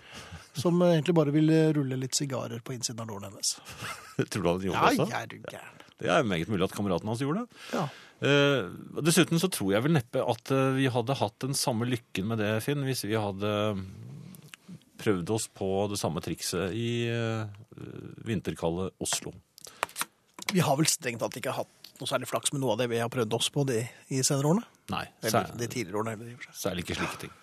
[0.55, 3.57] som egentlig bare ville rulle litt sigarer på innsiden av låren hennes.
[4.31, 5.07] Tror du han gjorde det også?
[5.11, 5.81] jeg er du gæren.
[5.99, 7.59] Det er meget mulig at kameraten hans gjorde det.
[7.75, 7.83] Ja.
[8.25, 8.69] Eh,
[9.03, 12.39] dessuten så tror jeg vel neppe at eh, vi hadde hatt den samme lykken med
[12.39, 13.51] det, Finn, hvis vi hadde
[15.05, 17.45] prøvd oss på det samme trikset i eh,
[18.25, 19.33] vinterkalde Oslo.
[20.51, 22.99] Vi har vel strengt tatt ikke hatt noe særlig flaks med noe av det vi
[22.99, 24.65] har prøvd oss på de, i senere årene.
[24.91, 26.15] Nei, Eller sær, de tidligere årene.
[26.17, 26.57] Eller, i og for seg.
[26.61, 27.35] særlig ikke slike ting.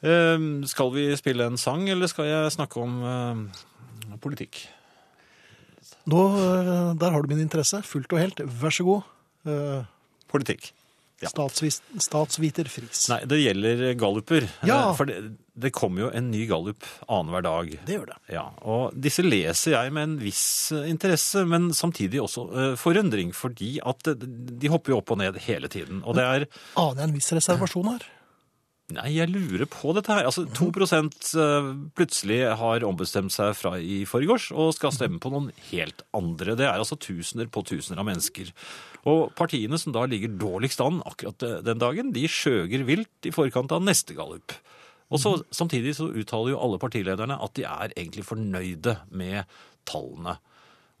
[0.00, 4.62] Uh, skal vi spille en sang, eller skal jeg snakke om uh, politikk?
[6.08, 8.44] Nå, uh, der har du min interesse, fullt og helt.
[8.62, 9.08] Vær så god.
[10.30, 10.70] Politikk.
[11.20, 11.28] Ja.
[11.28, 13.04] Statsvis, statsviter Friis.
[13.12, 14.46] Nei, det gjelder galluper.
[14.64, 14.78] Ja.
[14.90, 15.18] Eh, For det,
[15.60, 17.74] det kommer jo en ny gallup annenhver dag.
[17.86, 18.16] Det gjør det.
[18.32, 23.34] Ja, og disse leser jeg med en viss eh, interesse, men samtidig også uh, forundring,
[23.36, 26.00] fordi at de hopper jo opp og ned hele tiden.
[26.08, 26.48] Og det er
[26.80, 28.08] Aner jeg en viss reservasjon her?
[28.94, 30.26] Nei, jeg lurer på dette her.
[30.26, 30.68] Altså, 2
[31.38, 36.56] eh, plutselig har ombestemt seg fra i forgårs og skal stemme på noen helt andre.
[36.58, 38.50] Det er altså tusener på tusener av mennesker.
[39.10, 43.34] Og partiene som da ligger dårligst an akkurat eh, den dagen, de skjøger vilt i
[43.34, 44.56] forkant av neste gallup.
[45.10, 49.42] Og så, Samtidig så uttaler jo alle partilederne at de er egentlig fornøyde med
[49.88, 50.38] tallene.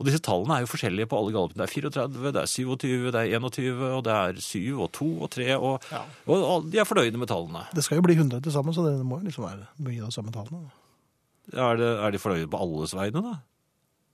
[0.00, 1.60] Og disse tallene er jo forskjellige på alle gallupene.
[1.60, 5.08] Det er 34, det er 27, det er 21, og det er 7 og 2
[5.26, 6.00] og 3, og, Ja.
[6.26, 7.66] og og de er fornøyde med tallene.
[7.76, 10.08] Det skal jo bli 100 til sammen, så det må jo liksom være mye av
[10.08, 10.70] de samme tallene.
[11.52, 13.36] Er, det, er de fornøyde på alles vegne, da?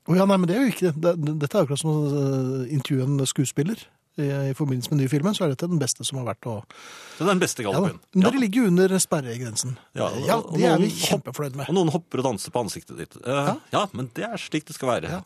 [0.07, 1.12] Å ja, nei, men det er jo ikke det.
[1.22, 3.81] det dette er akkurat som å eh, intervjue en skuespiller.
[4.16, 7.27] I, I forbindelse med nyfilmen så er dette den beste som har vært å Det
[7.27, 7.99] er den beste ja, gallupen.
[8.14, 9.75] Men dere ligger jo under sperregrensen.
[9.99, 11.68] Ja, Ja, og- det er vi kjempefornøyd med.
[11.68, 13.18] Og noen hopper og danser på ansiktet ditt.
[13.27, 13.85] Uh, ja.
[13.92, 15.20] men det er slik det skal være.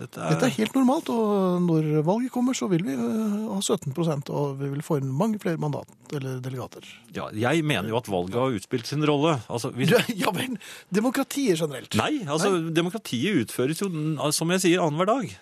[0.00, 3.34] Det- Dette er, Dette er helt normalt, og når valget kommer, så vil vi eh,
[3.52, 5.84] ha 17% og vi vil få inn mange flere mandat,
[6.16, 6.86] eller delegater.
[7.12, 9.34] ja, jeg mener jo at valget har utspilt sin rolle.
[9.52, 10.56] Altså, hvis, ja vel,
[10.90, 11.94] demokratiet generelt.
[12.00, 13.90] Nei, altså demokratiet utføres jo,
[14.32, 15.36] som jeg sier, annenhver dag.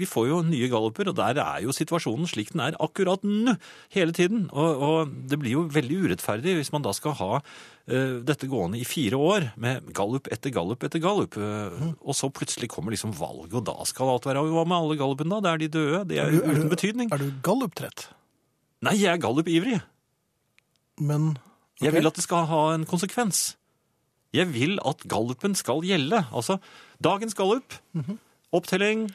[0.00, 3.54] Vi får jo nye galluper, og der er jo situasjonen slik den er akkurat nå,
[3.94, 4.48] hele tiden.
[4.52, 7.38] Og, og det blir jo veldig urettferdig hvis man da skal ha
[7.86, 11.34] dette gående i fire år, med gallup etter gallup etter gallup.
[11.34, 11.96] Mm.
[12.00, 15.40] Og så plutselig kommer liksom valget, og da skal alt være Hva med alle gallupene,
[15.40, 15.40] da?
[15.40, 16.02] Det er de døde.
[16.08, 17.12] Det er Er du- er uten du- betydning.
[17.12, 18.06] Er du galluptrett?
[18.82, 19.82] Nei, jeg er gallupivrig.
[21.00, 21.38] Men
[21.80, 23.56] Men Jeg vil at det skal ha en konsekvens.
[24.32, 26.26] Jeg vil at gallupen skal gjelde.
[26.32, 26.60] Altså,
[27.02, 27.74] dagens gallup,
[28.52, 29.10] opptelling,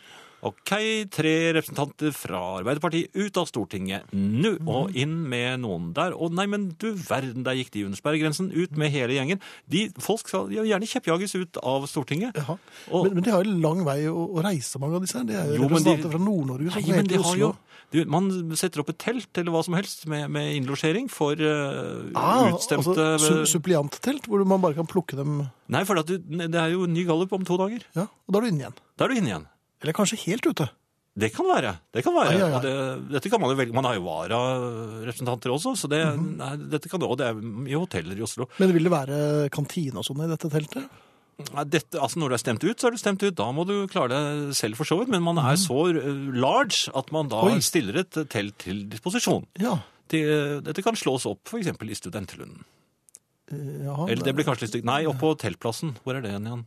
[0.46, 0.72] ok,
[1.10, 6.14] tre representanter fra Arbeiderpartiet ut av Stortinget, nå, og inn med noen der.
[6.14, 9.42] Og nei, men du verden, der gikk de under sperregrensen, ut med hele gjengen.
[9.68, 12.38] De, folk skal gjerne kjeppjages ut av Stortinget.
[12.92, 15.26] Og- Men, men de har jo lang vei å, å reise, mange av disse her.
[15.26, 17.52] De er jo, Jo, representanter de- fra Nord-Norge som Nei, men de har jo,
[17.92, 22.12] du, man setter opp et telt eller hva som helst med, med innlosjering for uh,
[22.20, 26.20] Ah, utstemte altså, su supplianttelt, hvor man bare kan plukke dem Nei, for det
[26.56, 27.84] er jo ny gallup om to dager.
[27.96, 28.76] Ja, og da er du inne igjen.
[28.98, 29.48] Da er du inne igjen.
[29.82, 30.70] Eller kanskje helt ute.
[31.18, 31.72] Det kan være.
[31.94, 32.30] det kan være.
[32.30, 32.62] Ai, ai, ai.
[32.62, 32.74] Det,
[33.16, 33.74] dette kan Man jo velge.
[33.74, 36.38] Man har jo vararepresentanter også, så det, Mhm.
[36.38, 37.18] nei, dette kan, det òg.
[37.18, 38.48] det er mye hoteller i Oslo.
[38.60, 40.90] Men vil det være kantine og sånn i dette teltet?
[41.54, 43.36] Nei, Dette, altså Når du er stemt ut, så er du stemt ut.
[43.36, 45.08] Da må du klare deg selv for så vidt.
[45.10, 47.60] Men man er er så eh, large at man da Oi.
[47.60, 49.46] stiller et telt til disposisjon.
[49.60, 49.80] Ja.
[50.10, 51.68] Det, dette kan slås opp f.eks.
[51.68, 52.64] i Studentelunden.
[53.52, 54.86] Eh, Jaha, Eller det blir kanskje litt stygt.
[54.86, 55.96] Nei, oppå Teltplassen.
[56.04, 56.66] Hvor er det igjen?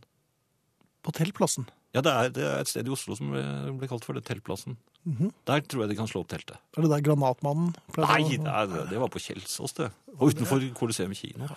[1.03, 1.67] På teltplassen.
[1.95, 3.43] Ja, det er, det er et sted i Oslo som ble,
[3.79, 4.77] ble kalt for det Teltplassen.
[5.03, 5.31] Mhm.
[5.49, 6.59] Der tror jeg de kan slå opp teltet.
[6.77, 8.21] Er det der Granatmannen Nei,
[8.69, 9.89] det, det var på Kjelsås, det.
[10.21, 11.47] Og utenfor Coliseum kino.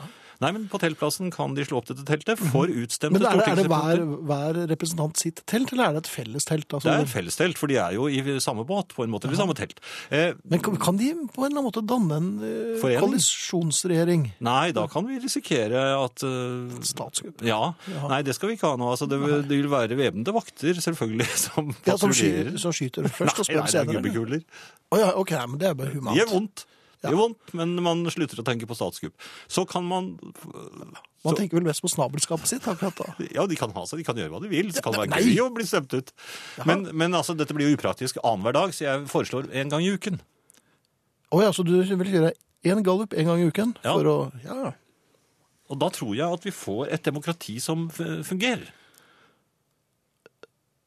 [0.40, 3.46] Nei, men på teltplassen kan de slå opp dette teltet for utstemte Men er det,
[3.52, 6.66] er det hver, hver representant sitt telt, eller er det et felles telt?
[6.74, 9.28] Altså, Det er et fellestelt, for de er jo i samme båt, på en måte,
[9.28, 9.78] eller samme telt.
[10.10, 13.04] Eh, Men kan, kan de på en eller annen måte danne en eh, Forening?
[13.04, 14.24] koalisjonsregjering?
[14.48, 17.44] nei, da kan vi risikere at eh, Statskupp?
[17.46, 17.60] Ja.
[17.92, 18.08] Ja.
[18.10, 18.90] Nei, det skal vi ikke ha nå.
[18.94, 22.54] Altså, det, det vil være væpnede vakter, selvfølgelig, som Ja, som, patruljerer.
[22.54, 23.94] sky, som skyter først og Nei, senere.
[23.94, 24.24] nei, det er senere?
[24.28, 24.44] eller?
[25.02, 26.14] ja, ok, men det er bare humant.
[26.14, 26.64] Det gjør vondt.
[27.04, 29.14] Det gjør vondt, men man slutter å tenke på statskupp.
[29.50, 30.14] Så kan man
[31.24, 33.14] Man tenker vel mest på snabelskapet sitt akkurat da.
[33.32, 34.70] Ja, de kan ha seg, de kan gjøre hva de vil.
[34.72, 35.22] Så kan det være Nei.
[35.34, 36.12] gøy å bli stemt ut.
[36.68, 39.92] Men, men altså, dette blir jo upraktisk annenhver dag, så jeg foreslår en gang i
[39.96, 40.20] uken.
[41.34, 42.32] Å ja, så du vil gjøre
[42.64, 43.74] én gallup en gang i uken?
[43.84, 43.94] Ja.
[43.96, 44.72] For å, ja,
[45.72, 48.68] Og da tror jeg at vi får et demokrati som fungerer.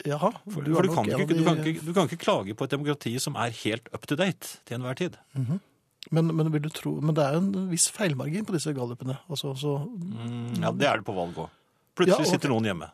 [0.07, 0.31] Jaha.
[0.49, 2.73] For, du for du, kan ikke, du, kan ikke, du kan ikke klage på et
[2.75, 5.17] demokrati som er helt up to date til enhver tid.
[6.11, 9.17] Men, men, vil du tro, men det er jo en viss feilmargin på disse gallupene.
[9.27, 11.49] Altså, så, Mm, ja, Det er det på valg òg.
[11.97, 12.31] Plutselig Ja, okay.
[12.37, 12.87] sitter noen hjemme.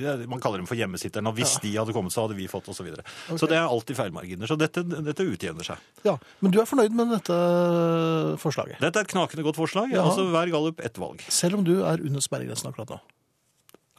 [0.00, 2.78] Man kaller dem for hjemmesitterne, og hvis de hadde kommet, så hadde vi fått osv.
[2.78, 3.02] Så, videre.
[3.36, 4.48] så det er alltid feilmarginer.
[4.48, 5.82] Så dette, dette utjevner seg.
[6.06, 6.14] ja.
[6.40, 7.36] Men du er fornøyd med dette
[8.40, 8.78] forslaget?
[8.80, 9.90] Dette er et knakende godt forslag.
[9.92, 10.06] Ja.
[10.06, 11.20] Altså hver gallup ett valg.
[11.28, 13.00] Selv om du er under sperregrensen akkurat nå?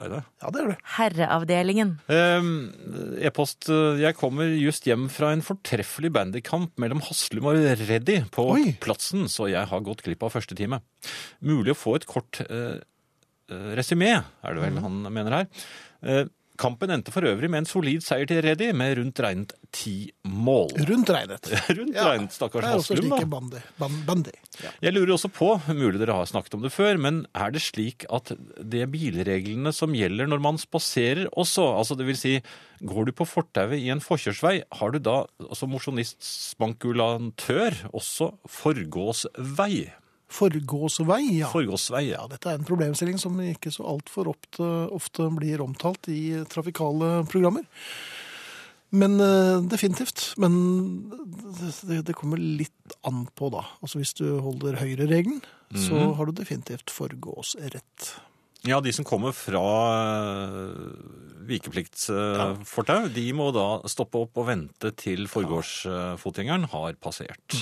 [0.01, 0.19] Er det?
[0.41, 0.77] Ja, det er det.
[0.95, 1.91] Herreavdelingen.
[2.09, 3.69] Ehm, E-post.
[3.69, 7.55] eh, Jeg kommer just hjem fra en fortreffelig bandykamp mellom Haslum og
[7.87, 8.77] Reddy på Oi.
[8.81, 10.81] Platsen, så jeg har gått glipp av første time.
[11.41, 12.79] Mulig å få et kort eh,
[13.51, 14.81] eh, resymé, er det vel Mhm.
[14.81, 15.47] han mener her.
[16.01, 16.25] Eh,
[16.61, 19.95] kampen endte for øvrig med en solid seier til Reddy, med rundt regnet ti
[20.27, 20.69] mål.
[20.89, 21.43] Rundt regnet.
[21.77, 23.59] rundt Ja, regnet, stakkars Det er også like bandy.
[24.07, 24.33] bandy.
[24.61, 24.69] Ja.
[24.85, 27.99] Jeg lurer også på, mulig dere har snakket om det før, men er det slik
[28.13, 28.25] at
[28.61, 31.63] det er bilreglene som gjelder når man spaserer også?
[31.79, 32.33] Altså det vil si,
[32.81, 35.17] går du på fortauet i en forkjørsvei, har du da
[35.57, 38.25] som mosjonist-spankulantør også
[38.59, 39.75] forgåsvei?
[40.31, 41.49] Forgåsvei, ja.
[41.51, 42.23] Forgåsvei, ja.
[42.31, 44.63] Dette er en problemstilling som ikke så altfor ofte,
[44.95, 46.21] ofte blir omtalt i
[46.51, 47.67] trafikale programmer.
[48.91, 50.33] Men eh, definitivt.
[50.41, 50.55] Men
[51.87, 53.61] det, det kommer litt an på, da.
[53.83, 55.39] Altså Hvis du holder høyreregelen,
[55.71, 56.15] så Mhm.
[56.17, 58.09] har du definitivt forgåsrett.
[58.67, 59.61] Ja, de som kommer fra
[61.47, 63.07] vikepliktsfortau, ja.
[63.15, 67.57] de må da stoppe opp og vente til forgårdsfotgjengeren har passert.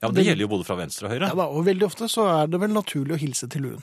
[0.00, 1.28] Ja, men Det gjelder jo både fra venstre og høyre.
[1.28, 3.82] Ja da, Og veldig ofte så er det vel naturlig å hilse til luen.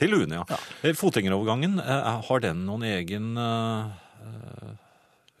[0.00, 0.44] Til luen, ja.
[0.48, 0.92] ja.
[0.96, 3.90] Fotgjengerovergangen, eh, har den noen egen eh,
[4.24, 4.70] eh,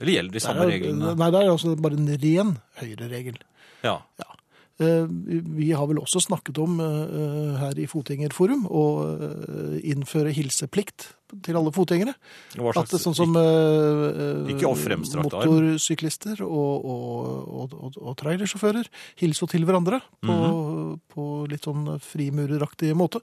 [0.02, 1.14] Eller gjelder de samme er- reglene?
[1.16, 2.52] Nei, det er altså bare en ren
[2.82, 3.38] høyreregel.
[3.86, 3.96] Ja.
[4.20, 4.36] Eh,
[4.80, 11.10] Vi har vel også snakket om eh, her i Fotgjengerforum å eh, innføre hilseplikt
[11.46, 12.14] til alle fotgjengere.
[12.74, 18.88] At sånn som ikke, Ikke motorsyklister og, og, og, og, trailersjåfører
[19.20, 20.96] hilser til hverandre på, Mhm.
[21.12, 23.20] på litt sånn frimureraktig måte.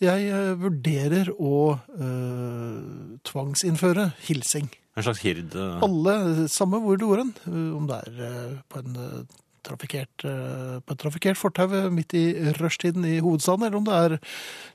[0.00, 4.68] Jeg eh, vurderer å øh, tvangsinnføre hilsing.
[4.96, 5.54] en slags hird...
[5.54, 9.36] eh, Alle, samme hvor du går hen, eh, om det er eh, på en eh,
[9.66, 12.24] trafikkert, eh, på et trafikkert fortau eh, midt i
[12.58, 14.16] rushtiden i hovedstaden, eller om det er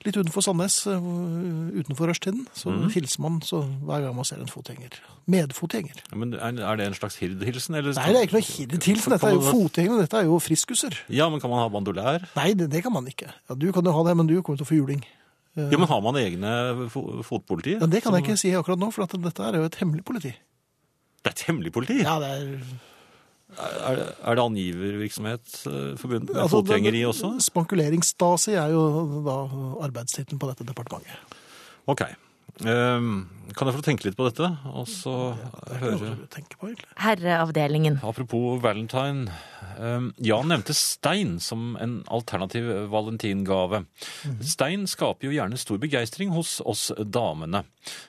[0.05, 1.09] litt utenfor Sandnes, eh,
[1.79, 2.87] utenfor rushtiden, så mm.
[2.95, 4.99] hilser man så hver gang man ser en fotgjenger.
[5.31, 6.05] Medfotgjenger.
[6.13, 7.77] Men er, det en slags hirdhilsen?
[7.79, 9.15] Eller Nei, det er ikke noe hirdhilsen.
[9.15, 10.97] Dette er jo fotgjengere, dette er jo friskuser.
[11.09, 12.25] Ja, men kan man ha bandolær?
[12.37, 13.31] Nei, det, det kan man ikke.
[13.49, 15.05] Ja, du kan jo ha det, men du kommer til å få juling.
[15.55, 16.51] Ja, men har man egne
[16.91, 17.77] fo fotpoliti?
[17.79, 20.03] Ja, det kan jeg ikke si akkurat nå, for at dette er jo et hemmelig
[20.07, 20.33] politi.
[21.23, 22.01] Det er et hemmelig politi?
[22.03, 22.91] Ja, det er...
[23.57, 27.29] Er, det- er det angivervirksomhet eh, forbundet med Altså, fotgjengeri også?
[27.39, 28.83] Spankuleringsstasi er jo
[29.25, 29.37] da
[29.87, 31.39] arbeidstittelen på dette departementet.
[31.87, 32.01] Ok.
[32.63, 35.35] Ehm, kan jeg få tenke litt på dette, og så
[35.81, 36.69] høre på.
[37.03, 37.99] Herreavdelingen.
[38.03, 39.27] Apropos valentine.
[39.77, 43.85] ehm, Jan nevnte stein som en alternativ valentingave.
[44.41, 47.65] Stein skaper jo gjerne stor begeistring hos oss damene.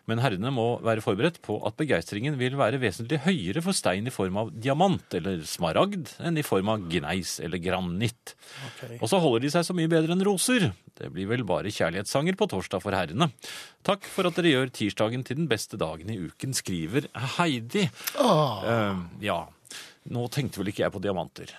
[0.06, 4.14] Men herrene må være forberedt på at begeistringen vil være vesentlig høyere for stein i
[4.14, 8.36] form av diamant eller smaragd enn i form av gneis eller granitt.
[9.02, 10.70] Og så holder de seg så mye bedre enn roser.
[10.96, 13.28] Det blir vel bare kjærlighetssanger på torsdag for herrene.
[13.84, 17.86] Takk for at dere gjør tirsdagen til den beste dagen i uken, skriver Heidi.
[18.20, 19.38] Ah, Uh, ja,
[20.12, 21.52] nå tenkte vel ikke jeg på diamanter.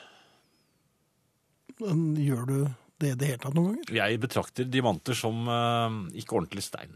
[1.80, 2.58] men gjør du
[2.98, 3.94] det i det hele tatt noen ganger?
[4.00, 6.96] Jeg betrakter diamanter som uh, ikke ordentlig stein.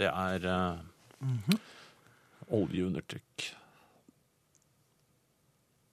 [0.00, 0.78] Det er eh,
[2.56, 3.50] oljeundertrykk.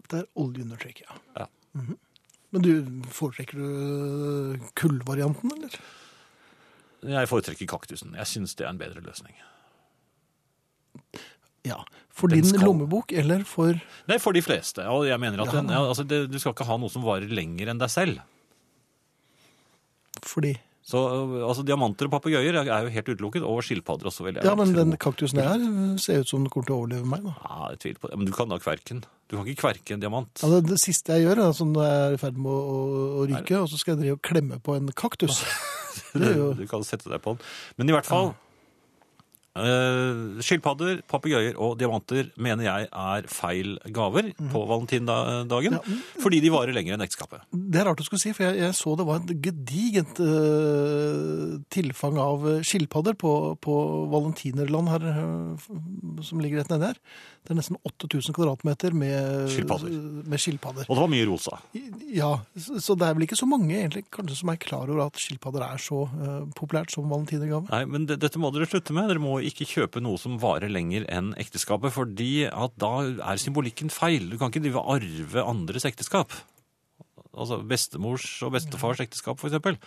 [0.07, 1.17] Det er oljeundertrykk, ja.
[1.41, 1.47] Ja.
[1.75, 1.97] Mhm.
[2.55, 2.71] Men du,
[3.11, 5.73] foretrekker du kullvarianten, eller?
[7.07, 8.13] Jeg foretrekker kaktusen.
[8.17, 9.33] Jeg syns det er en bedre løsning.
[11.67, 11.81] Ja.
[12.09, 13.75] For Den din skal- lommebok, eller for
[14.07, 14.85] Nei, for de fleste.
[14.89, 15.61] Og jeg mener at Ja.
[15.61, 18.19] den, ja, altså, det, du skal ikke ha noe som varer lenger enn deg selv.
[20.23, 20.97] fordi Så
[21.43, 24.73] altså, diamanter og papegøyer er jo helt utelukket, og skilpadder også, vil jeg Ja, men
[24.73, 24.83] tro.
[24.85, 27.33] den kaktusen jeg har, ser ut som den kommer til å overleve meg, da.
[27.43, 28.17] Ja, jeg tviler på det.
[28.17, 29.03] Men du kan da kverken.
[29.27, 30.31] Du kan ikke kverke en diamant.
[30.41, 32.61] Ja, det, det siste jeg gjør, er altså når jeg er i ferd med å,
[32.71, 32.79] å,
[33.19, 35.43] å ryke, og så skal jeg drive og klemme på en kaktus.
[36.59, 37.41] Du kan sette deg på den.
[37.77, 38.33] Men i hvert fall
[39.57, 45.77] eh, Skilpadder, papegøyer og diamanter mener jeg er feil gaver på valentindagen.
[45.77, 46.01] Ja, mm.
[46.23, 47.45] Fordi de varer lenger enn ekteskapet.
[47.51, 51.57] Det er rart du skulle si, for jeg, jeg så det var et gedigent uh,
[51.73, 53.33] tilfang av skilpadder på,
[53.63, 53.77] på
[54.13, 55.65] Valentinerland her, eh,
[56.27, 57.01] som ligger rett nedi her.
[57.47, 59.93] Det er nesten 8000 kvadratmeter med Skilpadder.
[60.27, 60.87] Med skilpadder.
[60.89, 61.61] Og det var mye rosa.
[62.11, 65.21] Ja, så det er vel ikke så mange egentlig, kanskje som er klar over at
[65.21, 66.01] skilpadder er så
[66.57, 67.69] populært som valentinergave.
[67.71, 69.07] Nei, men det, dette må dere slutte med.
[69.07, 72.91] Dere må ikke kjøpe noe som varer lenger enn ekteskapet, fordi at da
[73.31, 74.29] er symbolikken feil.
[74.29, 76.35] Du kan ikke drive arve andres ekteskap.
[77.37, 79.77] Altså bestemors og bestefars ekteskap, for eksempel.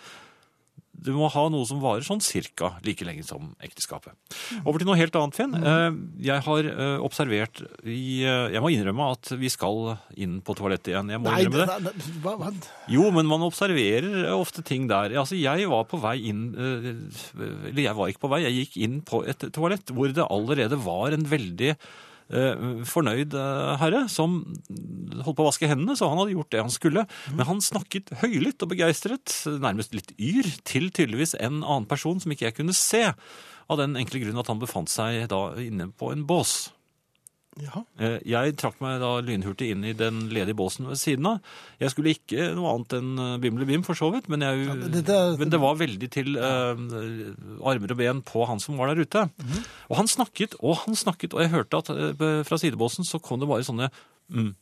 [1.01, 4.13] Du må ha noe som varer sånn cirka like lenge som ekteskapet.
[4.61, 5.55] Over til noe helt annet, Finn.
[5.57, 5.95] Eh,
[6.27, 10.91] Jeg har eh, observert i eh, Jeg må innrømme at vi skal inn på toalettet
[10.93, 11.09] igjen.
[11.15, 11.79] Jeg må Nei, innrømme det.
[11.87, 12.51] nei, nei, hva?
[12.93, 15.17] Jo, men man observerer ofte ting der.
[15.17, 19.01] Altså, jeg var på vei inn Eller jeg var ikke på vei, jeg gikk inn
[19.07, 21.75] på et toalett hvor det allerede var en veldig
[22.87, 23.33] fornøyd
[23.81, 24.37] herre som
[25.19, 27.05] holdt på å vaske hendene, så han hadde gjort det han skulle.
[27.35, 32.31] Men han snakket høylytt og begeistret, nærmest litt yr, til tydeligvis en annen person som
[32.31, 33.05] ikke jeg kunne se.
[33.71, 36.71] Av den enkle grunn at han befant seg da inne på en bås.
[37.59, 37.81] Ja.
[37.99, 41.41] Eh, Jeg trakk meg da lynhurtig inn i den ledige båsen ved siden av.
[41.81, 45.03] Jeg skulle ikke noe annet enn eh, bimlebim, for så vidt, men, jeg, Ja, det-
[45.05, 46.79] det men det var veldig til uh,
[47.67, 49.25] armer og ben på han som var der ute.
[49.35, 49.65] Mhm.
[49.91, 53.39] Og han snakket, og han snakket, og jeg hørte at uh, fra sidebåsen så kom
[53.43, 53.91] det bare sånne
[54.31, 54.53] mm,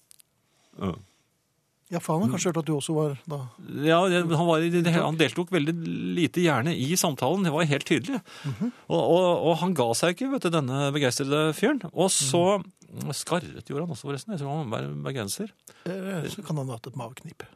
[1.89, 3.39] ja, for han har kanskje hørt at du også var da
[3.82, 4.61] Ja, han, var,
[4.93, 5.74] han deltok veldig
[6.20, 8.20] lite gjerne i samtalen, det var helt tydelig.
[8.45, 8.74] Mhm.
[8.86, 11.82] og, og, og han ga seg ikke, vet du, denne begeistrede fyren.
[11.89, 13.09] Og så mm.
[13.17, 14.36] skarret gjorde han også, forresten.
[14.36, 15.49] Jeg tror han var bergenser.
[15.89, 17.47] eh, Så kan han ha hatt et maveknip.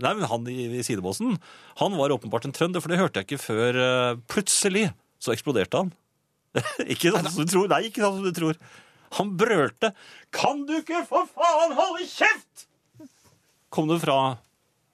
[0.04, 1.38] Nei, men han i, i sidebåsen,
[1.80, 4.88] han var åpenbart en trønder, for det hørte jeg ikke før eh, plutselig
[5.22, 5.94] så eksploderte han.
[6.94, 7.70] ikke sånn som du tror.
[7.72, 8.58] Nei, ikke sånn som du tror.
[9.20, 9.94] Han brølte
[10.32, 12.68] 'Kan du ikke for faen holde kjeft?'
[13.74, 14.38] Kom det fra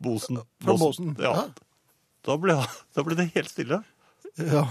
[0.01, 0.39] bosen.
[0.63, 1.15] Fra Bosen.
[1.19, 1.49] Ja.
[2.23, 2.55] Da ble,
[2.95, 3.81] da ble det helt stille.
[4.39, 4.63] Ja.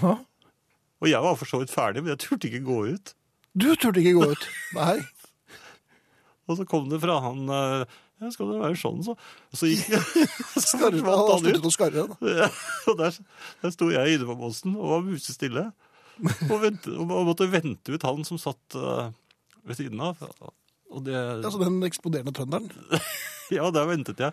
[0.98, 3.14] Og jeg var for så vidt ferdig, men jeg turte ikke gå ut.
[3.52, 4.46] Du turte ikke gå ut.
[4.74, 4.98] Nei.
[6.48, 7.84] Og så kom det fra han eh,
[8.18, 9.14] ja, 'Skal det være sånn, så?'
[9.52, 9.92] Og så gikk
[10.56, 11.44] så Skarre, forsvant han han ut.
[11.44, 12.06] sluttet å skarre.
[12.40, 12.48] Ja,
[12.88, 13.18] og der,
[13.62, 15.68] der sto jeg inne på bosen og var musestille.
[16.48, 19.12] Og, vente, og måtte vente ut han som satt eh,
[19.68, 20.22] ved siden av.
[20.88, 22.70] Og det, Altså den eksploderende trønderen.
[23.56, 24.32] ja, der ventet jeg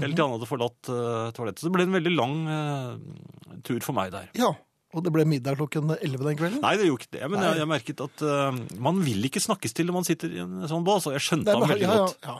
[0.00, 1.62] helt til han hadde forlatt uh, toalettet.
[1.62, 4.30] Så det ble en veldig lang uh, tur for meg der.
[4.38, 4.52] Ja.
[4.94, 6.62] Og det ble middag klokken 11 den kvelden.
[6.62, 7.28] Nei, det gjorde ikke det.
[7.32, 10.42] Men jeg, jeg merket at uh, man vil ikke snakkes til når man sitter i
[10.44, 12.28] en sånn bås, og jeg skjønte ham veldig ja, ja, godt.
[12.28, 12.36] ja.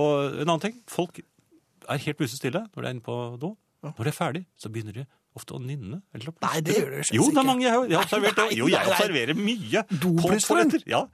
[0.00, 3.54] Og en annen ting, folk er helt musestille når de er inne på do.
[3.80, 3.94] Ja.
[3.96, 5.06] Når de er ferdig, så begynner de
[5.38, 6.00] ofte å nynne.
[6.14, 7.16] Eller å Nei, det gjør de ikke.
[7.16, 8.46] Jo, det er mange jeg har, observert det.
[8.50, 10.74] Nei, Jo, jeg observerer mye Doplysteren?
[10.90, 11.04] Ja.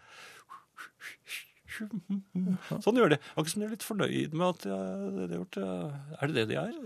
[2.81, 3.19] Sånn gjør de.
[3.35, 6.59] Akkurat som de er litt fornøyd med at de har gjort Er det det de
[6.63, 6.77] er?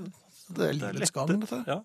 [0.51, 1.61] Det er livets gang, dette.
[1.69, 1.81] Ja.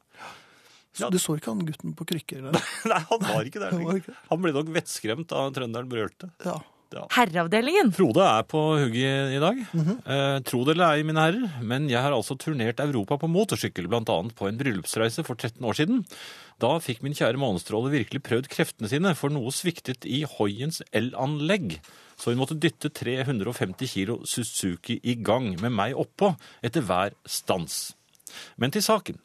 [0.95, 2.47] Så du så ikke han gutten på krykker?
[2.49, 2.69] Eller?
[2.91, 3.75] Nei, han var ikke der.
[3.75, 4.15] Han ikke.
[4.29, 6.31] Han ble nok vettskremt da trønderen brølte.
[6.45, 6.61] Ja.
[7.11, 7.89] Herreavdelingen.
[7.91, 9.57] Frode er på hugget i dag.
[9.75, 9.97] Mhm.
[10.05, 13.89] eh, tro det eller ei, mine herrer, men jeg har altså turnert Europa på motorsykkel,
[13.91, 16.05] blant annet på en bryllupsreise for 13 år siden.
[16.63, 21.81] Da fikk min kjære Månestråle virkelig prøvd kreftene sine, for noe sviktet i Hoiens elanlegg.
[22.15, 26.33] Så hun måtte dytte 350 kilo Suzuki i gang med meg oppå
[26.65, 27.95] etter hver stans.
[28.59, 29.19] Men til saken.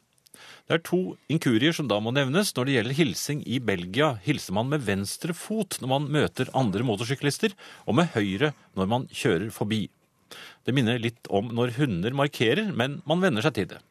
[0.67, 0.99] Det er to
[1.31, 2.53] inkurier som da må nevnes.
[2.55, 6.85] Når det gjelder hilsing i Belgia, hilser man med venstre fot når man møter andre
[6.87, 9.87] motorsyklister, og med høyre når man kjører forbi.
[10.63, 13.81] Det minner litt om når hunder markerer, men man venner seg til det.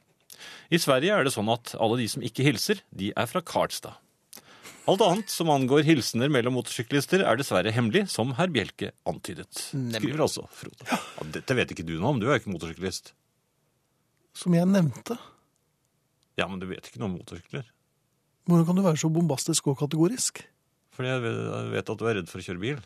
[0.73, 3.99] I Sverige er det sånn at alle de som ikke hilser, de er fra Karlstad.
[4.89, 9.51] Alt annet som angår hilsener mellom motorsyklister, er dessverre hemmelig, som herr Bjelke antydet.
[9.71, 10.87] Skriver altså Frode.
[10.89, 10.99] Ja,
[11.37, 13.13] dette vet ikke du noe om, du er ikke motorsyklist.
[14.37, 15.19] Som jeg nevnte.
[16.41, 17.67] Ja, men du vet ikke noe om motorsykler.
[18.49, 20.41] Hvordan kan du være så bombastisk og kategorisk?
[20.97, 21.23] Fordi jeg
[21.75, 22.81] vet- at du er redd for å kjøre bil.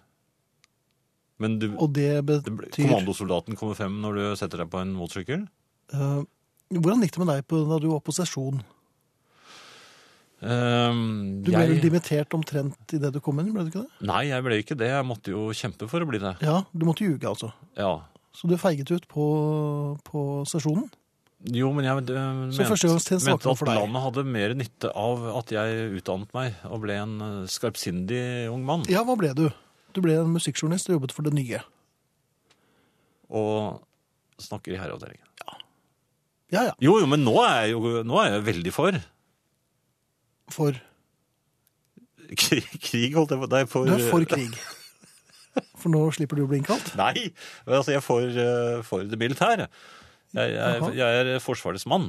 [1.38, 5.48] Men du, Og det betyr kommandosoldaten kommer frem når du setter deg på en motorsykkel?
[5.94, 6.22] Uh,
[6.74, 8.62] Hvordan gikk det med deg på, da du var på sesjon?
[10.42, 14.06] Ehm, Du ble vel jeg, dimittert omtrent idet du kom inn, ble du ikke det?
[14.08, 14.88] nei, jeg ble ikke det.
[14.90, 16.34] Jeg måtte jo kjempe for å bli det.
[16.44, 17.52] Ja, du måtte ljuge, altså.
[17.78, 17.94] Ja.
[18.34, 19.24] Så du feiget ut på,
[20.04, 20.90] på sesjonen?
[21.54, 26.30] Jo, men jeg det, mente, mente at landet hadde mer nytte av at jeg utdannet
[26.32, 28.86] meg og ble en eh, skarpsindig ung mann.
[28.88, 29.50] Ja, hva ble du?
[29.92, 31.60] Du ble en musikkjournalist og jobbet for det nye.
[33.28, 33.82] Og
[34.40, 35.28] snakker i herreavdelingen.
[36.52, 36.72] Ja, ja.
[36.80, 38.96] Jo, jo, men nå er jeg jo nå er jeg veldig for
[40.52, 40.76] For
[42.36, 44.56] krig, krig holdt jeg på Nei, for Du er for krig.
[45.78, 46.94] For nå slipper du å bli innkalt?
[47.00, 47.28] Nei,
[47.68, 49.68] altså jeg er for, eh, for det militære.
[50.34, 52.08] Jeg, jeg, jeg er forsvarets mann.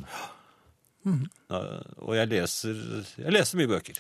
[1.05, 1.27] Mm.
[1.53, 2.79] Og jeg leser,
[3.21, 3.99] jeg leser mye bøker.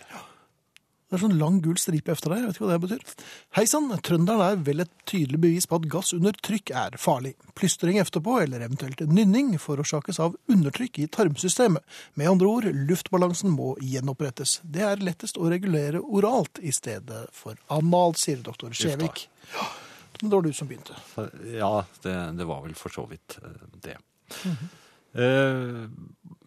[1.05, 2.39] Det er sånn lang gul stripe efter deg.
[2.41, 3.25] Jeg vet ikke hva det betyr.
[3.53, 7.35] Hei sann, trønderen er vel et tydelig bevis på at gass under trykk er farlig.
[7.53, 11.85] Plystring efterpå, eller eventuelt nynning, forårsakes av undertrykk i tarmsystemet.
[12.17, 14.57] Med andre ord, luftbalansen må gjenopprettes.
[14.63, 19.27] Det er lettest å regulere oralt i stedet for analt, sier doktor Skjevik.
[19.53, 19.67] Ja,
[20.23, 20.97] det var du som begynte.
[21.53, 23.93] Ja, det, det var vel for så vidt det.
[23.93, 23.97] det.
[24.41, 24.73] -hmm.
[25.15, 25.85] Eh,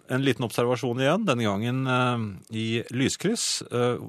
[0.08, 2.24] en liten observasjon igjen, denne gangen eh,
[2.56, 3.62] i lyskryss.
[3.68, 4.02] Eh,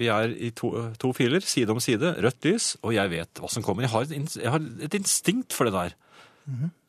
[0.00, 3.50] vi er i to, to filer, side om side, rødt lys, og jeg vet hva
[3.52, 3.84] som kommer.
[3.84, 5.96] Jeg har et, jeg har et instinkt for det der.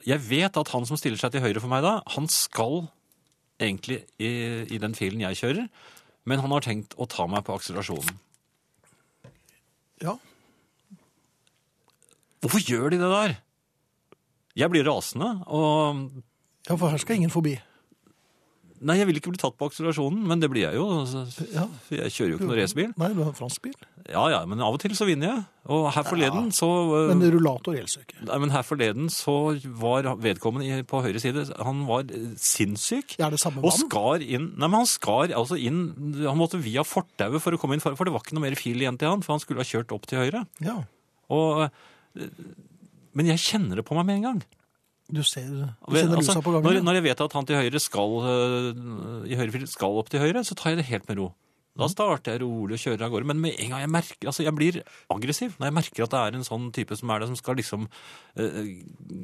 [0.07, 2.85] Jeg vet at han som stiller seg til høyre for meg da, han skal
[3.61, 4.31] egentlig i,
[4.73, 5.67] i den filen jeg kjører,
[6.25, 8.17] men han har tenkt å ta meg på akselerasjonen.
[10.01, 10.15] Ja.
[12.41, 13.35] Hvorfor gjør de det der?
[14.57, 16.23] Jeg blir rasende, og
[16.67, 17.53] ja, for her skal ingen forbi.
[18.81, 20.85] Nei, jeg vil ikke bli tatt på akselerasjonen, men det blir jeg jo.
[21.53, 21.67] Ja.
[21.93, 22.93] Jeg kjører jo ikke noen racerbil.
[22.97, 23.75] Nei, du har en fransk bil.
[24.09, 25.43] Ja, ja, men av og til så vinner jeg.
[25.71, 28.17] Og her forleden så uh, Men rullator gjelder ikke.
[28.25, 29.35] Nei, men her forleden så
[29.83, 33.13] var vedkommende på høyre side Han var eh, sinnssyk.
[33.21, 33.83] Ja, er det samme Og mann?
[33.83, 35.83] skar inn Nei, men han skar altså inn
[36.25, 38.81] Han måtte via fortauet for å komme inn, for det var ikke noe mer fil
[38.81, 40.41] igjen til han, for han skulle ha kjørt opp til høyre.
[40.65, 40.79] Ja.
[41.31, 41.67] Og,
[42.17, 42.33] eh,
[43.13, 44.41] men jeg kjenner det på meg med en gang.
[45.11, 46.85] Du ser, du Vel, altså, lusa på gangen.
[46.87, 50.43] når jeg vet at han til høyre skal øh, i høyre skal opp til høyre,
[50.47, 51.31] så tar jeg det helt med ro.
[51.79, 53.27] Da starter jeg rolig og kjører av gårde.
[53.31, 54.81] Men med en gang jeg merker Altså, jeg blir
[55.13, 57.55] aggressiv når jeg merker at det er en sånn type som er det, som skal
[57.59, 58.73] liksom øh,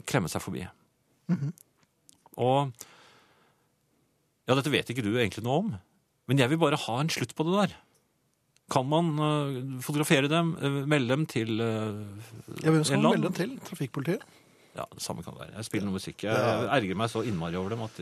[0.07, 0.63] klemme seg forbi.
[1.31, 1.51] Mhm.
[2.37, 2.71] Og
[4.47, 5.73] Ja, dette vet ikke du egentlig noe om,
[6.31, 7.75] men jeg vil bare ha en slutt på det der.
[8.71, 11.99] Kan man øh, fotografere dem, øh, melde dem til uh,
[12.63, 13.59] Ja, hvem skal man melde dem til?
[13.67, 14.23] Trafikkpolitiet?
[14.77, 15.55] Ja, det samme kan det være.
[15.57, 16.23] Jeg spiller noe musikk.
[16.29, 17.97] Jeg ergrer meg så innmari over dem at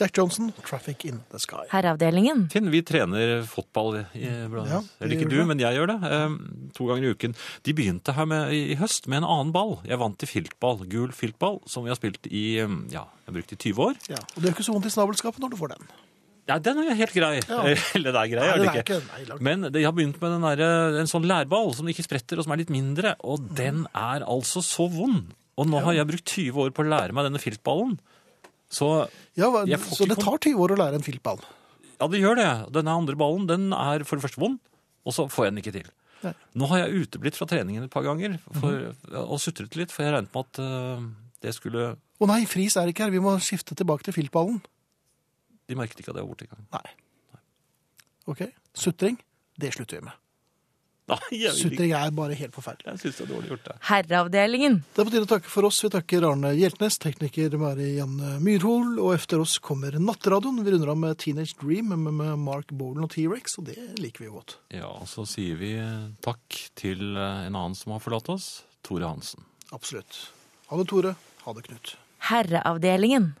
[0.00, 1.66] Jack Johnson, 'Traffic in the Sky'.
[1.68, 2.46] Herreavdelingen.
[2.50, 4.70] Finn, vi trener fotball iblant.
[4.70, 5.46] Ja, Eller ikke du, det.
[5.50, 5.96] men jeg gjør det.
[6.08, 6.36] eh,
[6.72, 7.34] to ganger i uken.
[7.64, 9.76] De begynte her med, i, i høst med en annen ball.
[9.84, 10.86] Jeg vant til filtball.
[10.88, 14.00] Gul filtball, som vi har spilt i eh, ja, jeg har brukt i 20 år.
[14.08, 15.84] Ja, og det gjør ikke så vondt i snabelskapet når du får den.
[16.48, 17.34] Ja, den er jo helt grei.
[17.42, 17.58] Ja.
[17.96, 19.36] Eller det er grei, er det ikke?
[19.44, 22.54] Men de har begynt med den der, en sånn lærball som ikke spretter, og som
[22.54, 23.14] er litt mindre.
[23.26, 25.30] Og den er altså så vond.
[25.60, 27.98] Og nå har jeg brukt 20 år på å lære meg denne filtballen.
[28.70, 31.42] Så Ja, Så det tar 20 år å lære en filtball.
[32.00, 32.50] Ja, det gjør det.
[32.72, 34.60] Denne andre ballen den er for det første vond,
[35.04, 35.90] og så får jeg den ikke til.
[36.24, 36.32] Nei.
[36.56, 38.92] Nå har jeg uteblitt fra treningen et par ganger for,
[39.24, 41.04] og sutret litt, for jeg regnet med at uh,
[41.44, 44.60] det skulle Å nei, Friis er ikke her, vi må skifte tilbake til filtballen.
[45.70, 46.66] De merket ikke at jeg var borte engang.
[46.74, 46.96] Nei.
[48.30, 48.42] Ok,
[48.76, 49.16] sutring,
[49.58, 50.18] det slutter vi med.
[51.10, 51.38] Nei.
[51.56, 52.86] Sutring er bare helt forferdelig.
[52.92, 53.74] jeg synes det er dårlig gjort, det.
[53.88, 54.76] Herreavdelingen.
[54.94, 55.80] Det er på tide å takke for oss.
[55.82, 60.60] Vi takker Arne Hjeltnes, tekniker Mari Janne Myrhol, og efter oss kommer Nattradioen.
[60.62, 64.22] Vi runder av med Teenage Dream med med Mark Bolan og T-Rex, og det liker
[64.24, 64.58] vi jo godt.
[64.76, 68.50] Ja, og så sier vi eh, takk til eh, en annen som har forlatt oss,
[68.86, 69.42] Tore Hansen.
[69.74, 70.28] Absolutt.
[70.70, 71.16] Ha det, Tore.
[71.42, 71.96] Ha det, Knut.
[72.30, 73.32] Herreavdelingen.